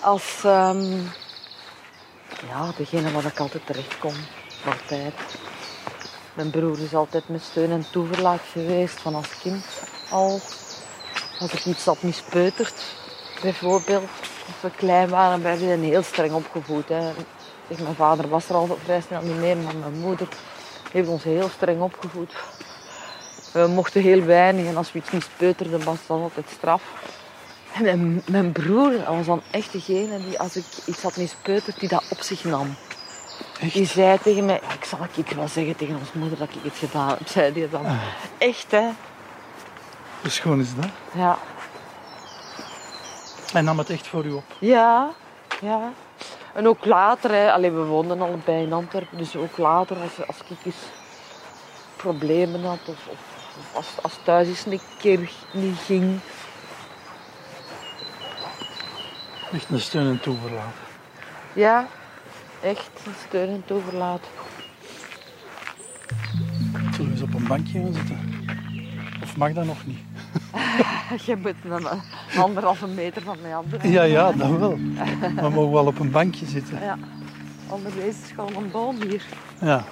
Als 0.00 0.44
ehm, 0.44 0.98
ja, 2.48 2.72
degene 2.76 3.12
waar 3.12 3.24
ik 3.24 3.38
altijd 3.38 3.66
terecht 3.66 3.98
kom. 3.98 4.14
Altijd. 4.64 5.14
Mijn 6.34 6.50
broer 6.50 6.78
is 6.78 6.94
altijd 6.94 7.28
met 7.28 7.42
steun 7.42 7.70
en 7.70 7.86
toeverlaat 7.90 8.40
geweest 8.52 9.00
van 9.00 9.14
als 9.14 9.38
kind 9.38 9.64
al. 10.10 10.40
Als 11.38 11.52
ik 11.52 11.64
iets 11.64 11.84
had 11.84 12.02
mispeuterd, 12.02 12.82
bijvoorbeeld. 13.42 14.08
Als 14.46 14.60
we 14.60 14.70
klein 14.76 15.08
waren, 15.08 15.42
werden 15.42 15.80
we 15.80 15.86
heel 15.86 16.02
streng 16.02 16.32
opgevoed. 16.32 16.88
Hè. 16.88 17.12
Mijn 17.82 17.94
vader 17.94 18.28
was 18.28 18.48
er 18.48 18.54
al 18.54 18.78
vrij 18.84 19.00
snel 19.00 19.22
niet 19.22 19.36
meer, 19.36 19.56
maar 19.56 19.76
mijn 19.76 19.98
moeder 19.98 20.28
heeft 20.92 21.08
ons 21.08 21.22
heel 21.22 21.48
streng 21.48 21.80
opgevoed. 21.80 22.32
We 23.52 23.66
mochten 23.66 24.02
heel 24.02 24.24
weinig 24.24 24.66
en 24.66 24.76
als 24.76 24.92
we 24.92 24.98
iets 24.98 25.10
mispeuterden, 25.10 25.84
was 25.84 25.98
dat 26.06 26.20
altijd 26.20 26.46
straf. 26.56 26.82
En 27.74 27.82
mijn, 27.82 28.22
mijn 28.30 28.52
broer 28.52 29.04
was 29.04 29.26
dan 29.26 29.42
echt 29.50 29.72
degene 29.72 30.18
die, 30.24 30.38
als 30.38 30.56
ik 30.56 30.64
iets 30.86 31.02
had 31.02 31.16
mispeuterd, 31.16 31.80
die 31.80 31.88
dat 31.88 32.04
op 32.10 32.20
zich 32.20 32.44
nam. 32.44 32.76
Echt? 33.60 33.72
Die 33.72 33.86
zei 33.86 34.18
tegen 34.18 34.44
mij, 34.44 34.60
"Ja, 34.62 34.72
ik 34.72 34.84
zal 34.84 34.98
ik 35.14 35.30
wel 35.30 35.48
zeggen 35.48 35.76
tegen 35.76 35.96
ons 35.96 36.12
moeder 36.12 36.38
dat 36.38 36.48
ik 36.48 36.62
het 36.62 36.76
gedaan 36.76 37.08
heb, 37.08 37.28
zei 37.28 37.52
die 37.52 37.68
dan. 37.68 37.86
Echt, 38.38 38.70
hè? 38.70 38.88
Hoe 40.20 40.30
schoon 40.30 40.60
is 40.60 40.74
dat? 40.74 40.90
Ja. 41.12 41.38
Hij 43.52 43.60
nam 43.60 43.78
het 43.78 43.90
echt 43.90 44.06
voor 44.06 44.24
u 44.24 44.30
op. 44.30 44.44
Ja, 44.58 45.10
ja. 45.60 45.92
En 46.52 46.68
ook 46.68 46.84
later, 46.84 47.30
hè. 47.30 47.52
Allee, 47.52 47.70
we 47.70 47.84
woonden 47.84 48.20
allebei 48.20 48.62
in 48.62 48.72
Antwerpen, 48.72 49.18
dus 49.18 49.36
ook 49.36 49.56
later, 49.56 49.96
als, 49.96 50.26
als 50.26 50.36
ik 50.48 50.56
eens 50.64 50.76
problemen 51.96 52.64
had 52.64 52.78
of, 52.86 53.06
of, 53.06 53.18
of 53.56 53.74
als, 53.76 53.86
als 54.02 54.18
thuis 54.22 54.48
eens 54.48 54.66
een 54.66 54.80
keer 54.98 55.30
niet 55.52 55.78
ging. 55.78 56.20
Echt 59.52 59.70
een 59.70 59.80
steun 59.80 60.06
en 60.06 60.20
toeverlaat. 60.20 60.74
Ja, 61.52 61.86
echt 62.62 62.90
een 63.06 63.12
steun 63.28 63.48
en 63.48 63.62
toeverlaat. 63.64 64.28
Zullen 66.90 67.06
we 67.06 67.10
eens 67.10 67.22
op 67.22 67.34
een 67.34 67.46
bankje 67.46 67.80
gaan 67.82 67.92
zitten? 67.92 68.18
Of 69.22 69.36
mag 69.36 69.52
dat 69.52 69.64
nog 69.64 69.86
niet? 69.86 69.98
Je 71.26 71.36
moet 71.36 71.54
een 71.64 71.86
een 72.32 72.40
anderhalve 72.40 72.86
meter 72.86 73.22
van 73.22 73.36
mij 73.42 73.56
afdraaien. 73.56 73.92
Ja, 73.92 74.02
ja, 74.02 74.32
dat 74.32 74.58
wel. 74.58 74.78
We 75.36 75.48
mogen 75.48 75.72
wel 75.72 75.86
op 75.86 75.98
een 75.98 76.10
bankje 76.10 76.46
zitten. 76.46 76.80
Ja. 76.80 76.98
Onder 77.68 77.92
deze 77.94 78.08
is 78.08 78.30
gewoon 78.34 78.56
een 78.56 78.70
boom 78.70 79.02
hier. 79.02 79.24
Ja. 79.60 79.84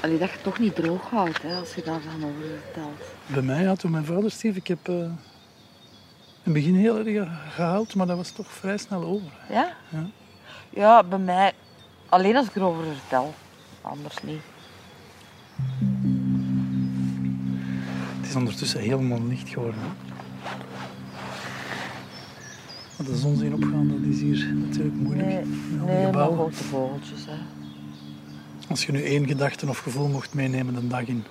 Allee, 0.00 0.18
dat 0.18 0.28
je 0.28 0.34
het 0.34 0.42
toch 0.42 0.58
niet 0.58 0.74
droog 0.74 1.10
houdt, 1.10 1.42
hè, 1.42 1.54
als 1.54 1.74
je 1.74 1.82
daarvan 1.82 2.24
over 2.24 2.44
vertelt. 2.62 3.00
Bij 3.26 3.42
mij, 3.42 3.62
ja, 3.62 3.74
toen 3.74 3.90
mijn 3.90 4.04
vader 4.04 4.30
stierf, 4.30 4.56
ik 4.56 4.66
heb 4.66 4.88
eh, 4.88 4.94
in 6.44 6.52
het 6.52 6.62
begin 6.62 6.74
heel 6.74 7.06
erg 7.06 7.30
gehuild, 7.54 7.94
maar 7.94 8.06
dat 8.06 8.16
was 8.16 8.30
toch 8.30 8.46
vrij 8.46 8.76
snel 8.76 9.04
over. 9.04 9.32
Ja? 9.48 9.72
Ja. 9.88 10.06
Ja, 10.70 11.02
bij 11.02 11.18
mij 11.18 11.52
alleen 12.08 12.36
als 12.36 12.46
ik 12.46 12.56
erover 12.56 12.84
vertel. 12.84 13.34
Anders 13.82 14.22
niet. 14.22 14.40
Het 18.20 18.28
is 18.28 18.34
ondertussen 18.34 18.80
helemaal 18.80 19.22
licht 19.26 19.48
geworden. 19.48 19.80
Want 22.96 23.08
de 23.08 23.16
zon 23.16 23.36
zien 23.36 23.54
opgaan, 23.54 23.88
dat 23.88 24.12
is 24.12 24.20
hier 24.20 24.54
natuurlijk 24.54 24.94
moeilijk. 24.94 25.28
Nee, 25.28 25.44
nee 25.86 26.12
maar 26.12 26.26
grote 26.26 26.64
vogeltjes. 26.64 27.24
Hè. 27.26 27.36
Als 28.68 28.86
je 28.86 28.92
nu 28.92 29.02
één 29.02 29.26
gedachte 29.26 29.68
of 29.68 29.78
gevoel 29.78 30.08
mocht 30.08 30.34
meenemen 30.34 30.74
de 30.74 30.86
dag 30.86 31.06
in. 31.06 31.24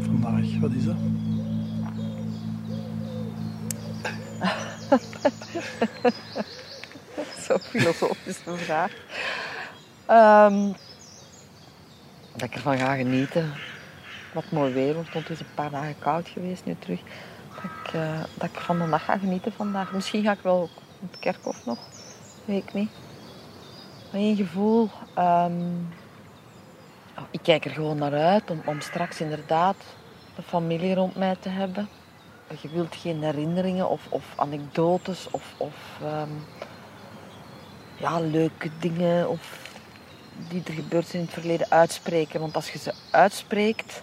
Vandaag, 0.00 0.58
wat 0.60 0.72
is 0.72 0.84
dat? 0.84 0.96
Zo'n 7.46 7.60
filosofische 7.60 8.56
vraag. 8.56 8.92
Ehm, 10.06 10.72
dat 12.32 12.42
ik 12.42 12.54
ervan 12.54 12.78
ga 12.78 12.94
genieten. 12.94 13.52
Wat 14.32 14.50
mooi 14.50 14.72
weer 14.72 14.94
want 14.94 15.12
het 15.12 15.30
is 15.30 15.40
een 15.40 15.54
paar 15.54 15.70
dagen 15.70 15.98
koud 15.98 16.28
geweest 16.28 16.64
nu 16.64 16.76
terug. 16.78 17.00
Dat 17.54 17.64
ik, 17.64 17.92
eh, 17.92 18.20
dat 18.34 18.48
ik 18.48 18.60
van 18.60 18.78
de 18.78 18.88
dag 18.88 19.04
ga 19.04 19.18
genieten 19.18 19.52
vandaag. 19.52 19.92
Misschien 19.92 20.22
ga 20.22 20.32
ik 20.32 20.42
wel 20.42 20.60
op 20.62 21.10
het 21.10 21.18
kerkhof 21.20 21.66
nog. 21.66 21.78
Weet 22.44 22.62
ik 22.62 22.74
niet. 22.74 22.90
Mijn 24.12 24.36
gevoel. 24.36 24.90
ehm, 25.14 25.52
oh, 27.18 27.24
ik 27.30 27.42
kijk 27.42 27.64
er 27.64 27.70
gewoon 27.70 27.98
naar 27.98 28.14
uit 28.14 28.50
om, 28.50 28.62
om 28.64 28.80
straks 28.80 29.20
inderdaad 29.20 29.76
de 30.36 30.42
familie 30.42 30.94
rond 30.94 31.16
mij 31.16 31.36
te 31.40 31.48
hebben. 31.48 31.88
Je 32.60 32.68
wilt 32.68 32.96
geen 32.96 33.22
herinneringen 33.22 33.88
of, 33.88 34.06
of 34.08 34.24
anekdotes 34.36 35.30
of, 35.30 35.54
of 35.56 35.74
ehm, 36.02 36.30
ja, 37.96 38.20
leuke 38.20 38.70
dingen 38.78 39.28
of 39.28 39.68
die 40.48 40.62
er 40.64 40.72
gebeurd 40.72 41.06
zijn 41.06 41.22
in 41.22 41.28
het 41.28 41.38
verleden 41.38 41.70
uitspreken. 41.70 42.40
Want 42.40 42.54
als 42.54 42.72
je 42.72 42.78
ze 42.78 42.92
uitspreekt, 43.10 44.02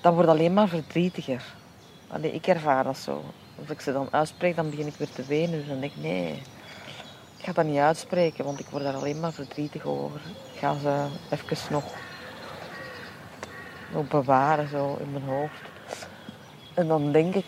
dan 0.00 0.14
wordt 0.14 0.28
alleen 0.28 0.54
maar 0.54 0.68
verdrietiger. 0.68 1.44
Ik 2.20 2.46
ervaar 2.46 2.84
dat 2.84 2.98
zo. 2.98 3.24
Als 3.58 3.68
ik 3.68 3.80
ze 3.80 3.92
dan 3.92 4.08
uitspreek, 4.10 4.56
dan 4.56 4.70
begin 4.70 4.86
ik 4.86 4.94
weer 4.94 5.10
te 5.10 5.24
wenen. 5.24 5.58
Dus 5.58 5.68
dan 5.68 5.80
denk 5.80 5.92
ik, 5.92 6.02
nee, 6.02 6.32
ik 7.36 7.44
ga 7.44 7.52
dat 7.52 7.64
niet 7.64 7.78
uitspreken, 7.78 8.44
want 8.44 8.60
ik 8.60 8.66
word 8.66 8.82
daar 8.82 8.94
alleen 8.94 9.20
maar 9.20 9.32
verdrietig 9.32 9.84
over. 9.84 10.20
Ik 10.52 10.58
ga 10.58 10.78
ze 10.78 11.06
even 11.30 11.72
nog, 11.72 11.84
nog 13.92 14.08
bewaren 14.08 14.68
zo 14.68 14.96
in 15.00 15.12
mijn 15.12 15.24
hoofd. 15.24 15.77
En 16.78 16.88
dan 16.88 17.12
denk 17.12 17.34
ik, 17.34 17.44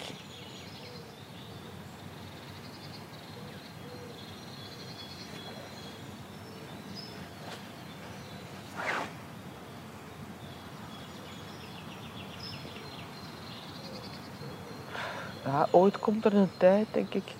Ja, 15.44 15.68
ooit 15.70 15.98
komt 15.98 16.24
er 16.24 16.34
een 16.34 16.50
tijd, 16.56 16.86
denk 16.92 17.14
ik. 17.14 17.34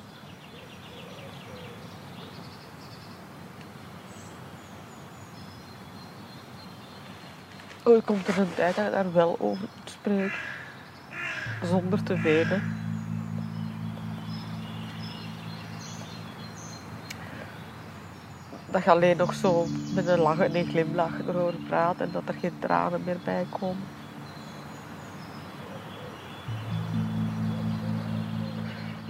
Ooit 7.85 8.05
komt 8.05 8.27
er 8.27 8.39
een 8.39 8.55
tijd 8.55 8.77
dat 8.77 8.85
je 8.85 8.91
daar 8.91 9.13
wel 9.13 9.37
over 9.41 9.69
spreken. 9.85 10.60
Zonder 11.63 12.03
te 12.03 12.21
wenen. 12.21 12.63
Dat 18.71 18.85
je 18.85 18.91
alleen 18.91 19.17
nog 19.17 19.35
zo 19.35 19.67
met 19.95 20.07
een 20.07 20.19
lach 20.19 20.39
en 20.39 20.57
een 20.57 20.67
glimlach 20.67 21.21
erover 21.29 21.55
praat 21.69 22.01
en 22.01 22.09
dat 22.13 22.23
er 22.27 22.35
geen 22.35 22.59
tranen 22.59 23.05
meer 23.05 23.19
bij 23.25 23.47
komen. 23.59 23.83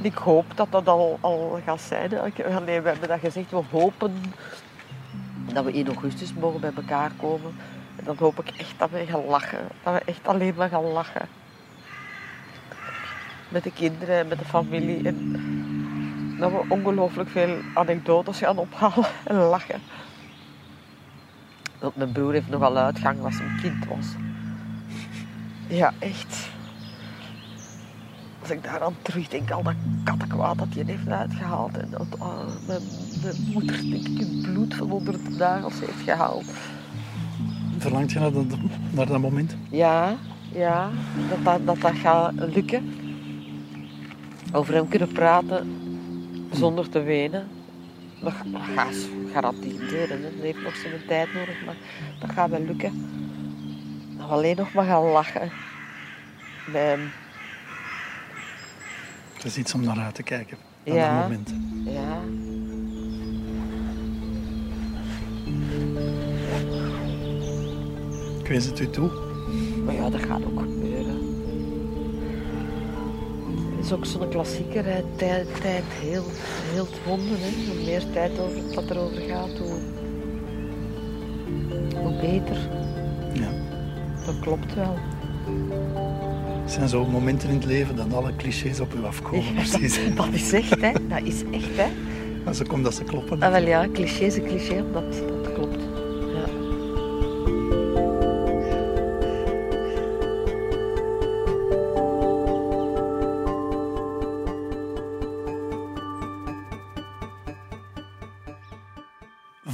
En 0.00 0.04
Ik 0.04 0.14
hoop 0.14 0.44
dat 0.54 0.66
dat 0.70 0.88
al, 0.88 1.18
al 1.20 1.60
gaat 1.64 1.80
zijn. 1.80 2.10
Nee, 2.64 2.80
we 2.80 2.88
hebben 2.88 3.08
dat 3.08 3.20
gezegd. 3.20 3.50
We 3.50 3.62
hopen 3.70 4.12
dat 5.52 5.64
we 5.64 5.72
in 5.72 5.86
augustus 5.86 6.34
mogen 6.34 6.60
bij 6.60 6.72
elkaar 6.76 7.10
komen. 7.16 7.54
En 7.96 8.04
dan 8.04 8.16
hoop 8.18 8.38
ik 8.38 8.56
echt 8.56 8.78
dat 8.78 8.90
we 8.90 9.06
gaan 9.06 9.24
lachen. 9.24 9.68
Dat 9.82 9.94
we 9.94 10.00
echt 10.04 10.26
alleen 10.26 10.54
maar 10.56 10.68
gaan 10.68 10.92
lachen. 10.92 11.28
Met 13.50 13.62
de 13.62 13.72
kinderen 13.72 14.18
en 14.18 14.28
met 14.28 14.38
de 14.38 14.44
familie. 14.44 15.06
En 15.06 15.32
dat 16.38 16.50
we 16.50 16.64
ongelooflijk 16.68 17.28
veel 17.28 17.56
anekdotes 17.74 18.38
gaan 18.38 18.58
ophalen 18.58 19.08
en 19.24 19.36
lachen. 19.36 19.80
Want 21.78 21.96
mijn 21.96 22.12
broer 22.12 22.32
heeft 22.32 22.48
nogal 22.48 22.76
uitgang 22.76 23.24
als 23.24 23.38
hij 23.38 23.46
een 23.46 23.60
kind 23.60 23.86
was. 23.86 24.06
Ja, 25.66 25.92
echt. 25.98 26.48
Als 28.40 28.50
ik 28.50 28.62
daar 28.62 28.80
aan 28.80 28.94
terugdenk, 29.02 29.50
al 29.50 29.62
dat 29.62 29.74
kattenkwaad 30.04 30.58
dat 30.58 30.66
hij 30.70 30.82
heeft 30.86 31.08
uitgehaald. 31.08 31.78
En 31.78 31.88
dat 31.90 32.18
mijn, 32.66 32.82
mijn 33.22 33.36
moeder, 33.52 33.80
denk 33.90 34.08
ik, 34.08 34.18
het 34.18 34.42
bloed 34.42 34.74
van 34.74 34.90
onder 34.90 35.12
de 35.12 35.30
nagels 35.30 35.80
heeft 35.80 36.02
gehaald. 36.04 36.44
Verlangt 37.78 38.12
je 38.12 38.18
naar 38.18 38.32
dat, 38.32 38.44
naar 38.90 39.06
dat 39.06 39.20
moment? 39.20 39.56
Ja, 39.70 40.16
ja, 40.52 40.90
dat 41.28 41.44
dat, 41.44 41.66
dat, 41.66 41.80
dat 41.80 41.94
gaat 41.94 42.32
lukken. 42.34 42.94
Over 44.52 44.74
hem 44.74 44.88
kunnen 44.88 45.12
praten 45.12 45.72
zonder 46.52 46.88
te 46.88 47.00
wenen. 47.02 47.48
Dat, 48.22 48.32
dat 48.44 48.60
gaat 48.76 48.96
garanteren. 49.32 50.22
hè. 50.22 50.30
Dat 50.30 50.42
heeft 50.42 50.62
nog 50.62 50.76
zijn 50.76 50.92
tijd 51.06 51.34
nodig, 51.34 51.64
maar 51.66 51.76
dat 52.20 52.30
gaat 52.30 52.50
wel 52.50 52.60
lukken. 52.64 52.92
Dat 54.18 54.26
we 54.26 54.32
alleen 54.32 54.56
nog 54.56 54.72
maar 54.72 54.84
gaan 54.84 55.02
lachen. 55.02 55.50
Hem. 56.70 57.00
Het 59.34 59.44
is 59.44 59.56
iets 59.56 59.74
om 59.74 59.84
naar 59.84 59.98
uit 59.98 60.14
te 60.14 60.22
kijken. 60.22 60.56
Naar 60.84 60.94
Ja. 60.96 61.12
dat 61.20 61.22
moment. 61.22 61.54
Ja. 61.84 62.18
Ik 68.40 68.46
wees 68.46 68.64
het 68.64 68.80
u 68.80 68.90
toe. 68.90 69.10
Maar 69.84 69.94
ja, 69.94 70.10
dat 70.10 70.20
gaat 70.22 70.44
ook 70.44 70.60
is 73.84 73.92
ook 73.92 74.06
zo'n 74.06 74.28
klassieker, 74.28 74.84
hè. 74.84 75.02
Tijd, 75.16 75.60
tijd 75.60 75.84
heel, 75.88 76.24
heel 76.72 76.86
wonden. 77.06 77.36
Hè. 77.40 77.72
Hoe 77.72 77.84
meer 77.84 78.02
tijd 78.12 78.38
over, 78.38 78.74
dat 78.74 78.90
erover 78.90 79.22
gaat, 79.28 79.58
hoe, 79.58 79.78
hoe 81.96 82.20
beter. 82.20 82.56
Ja. 83.32 83.50
Dat 84.26 84.40
klopt 84.40 84.74
wel. 84.74 84.98
Het 86.62 86.70
zijn 86.70 86.88
zo 86.88 87.06
momenten 87.06 87.48
in 87.48 87.54
het 87.54 87.64
leven 87.64 87.96
dat 87.96 88.14
alle 88.14 88.36
clichés 88.36 88.80
op 88.80 88.94
u 88.94 89.04
afkomen. 89.04 89.44
Ja, 89.44 89.52
precies. 89.52 90.04
dat, 90.04 90.16
dat 90.16 90.34
is 90.34 90.52
echt, 90.52 90.80
hè. 90.80 90.92
Dat 91.08 91.22
is 91.22 91.42
echt, 91.50 91.76
hè. 91.76 91.86
En 92.44 92.54
zo 92.54 92.64
komt 92.68 92.84
dat 92.84 92.94
ze 92.94 93.04
kloppen. 93.04 93.42
Ah, 93.42 93.50
wel 93.50 93.66
ja, 93.66 93.88
cliché 93.92 94.24
is 94.24 94.36
een 94.36 94.44
cliché, 94.44 94.84
dat, 94.92 95.22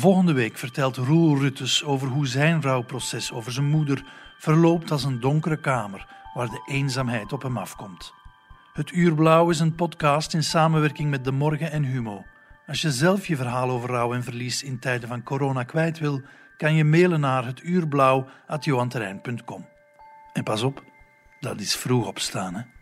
Volgende 0.06 0.32
week 0.32 0.58
vertelt 0.58 0.96
Roel 0.96 1.38
Ruttes 1.38 1.84
over 1.84 2.08
hoe 2.08 2.26
zijn 2.26 2.62
rouwproces 2.62 3.32
over 3.32 3.52
zijn 3.52 3.66
moeder 3.66 4.04
verloopt 4.38 4.90
als 4.90 5.04
een 5.04 5.20
donkere 5.20 5.56
kamer 5.56 6.06
waar 6.34 6.48
de 6.48 6.62
eenzaamheid 6.66 7.32
op 7.32 7.42
hem 7.42 7.56
afkomt. 7.56 8.12
Het 8.72 8.92
Uur 8.92 9.14
Blauw 9.14 9.50
is 9.50 9.60
een 9.60 9.74
podcast 9.74 10.34
in 10.34 10.42
samenwerking 10.42 11.10
met 11.10 11.24
De 11.24 11.32
Morgen 11.32 11.70
en 11.70 11.82
Humo. 11.82 12.24
Als 12.66 12.80
je 12.80 12.92
zelf 12.92 13.26
je 13.26 13.36
verhaal 13.36 13.70
over 13.70 13.88
rouw 13.88 14.14
en 14.14 14.24
verlies 14.24 14.62
in 14.62 14.78
tijden 14.78 15.08
van 15.08 15.22
corona 15.22 15.62
kwijt 15.62 15.98
wil, 15.98 16.20
kan 16.56 16.74
je 16.74 16.84
mailen 16.84 17.20
naar 17.20 17.44
hetuurblauw.johanterrein.com. 17.44 19.66
En 20.32 20.42
pas 20.42 20.62
op, 20.62 20.84
dat 21.40 21.60
is 21.60 21.76
vroeg 21.76 22.06
opstaan, 22.06 22.54
hè. 22.54 22.75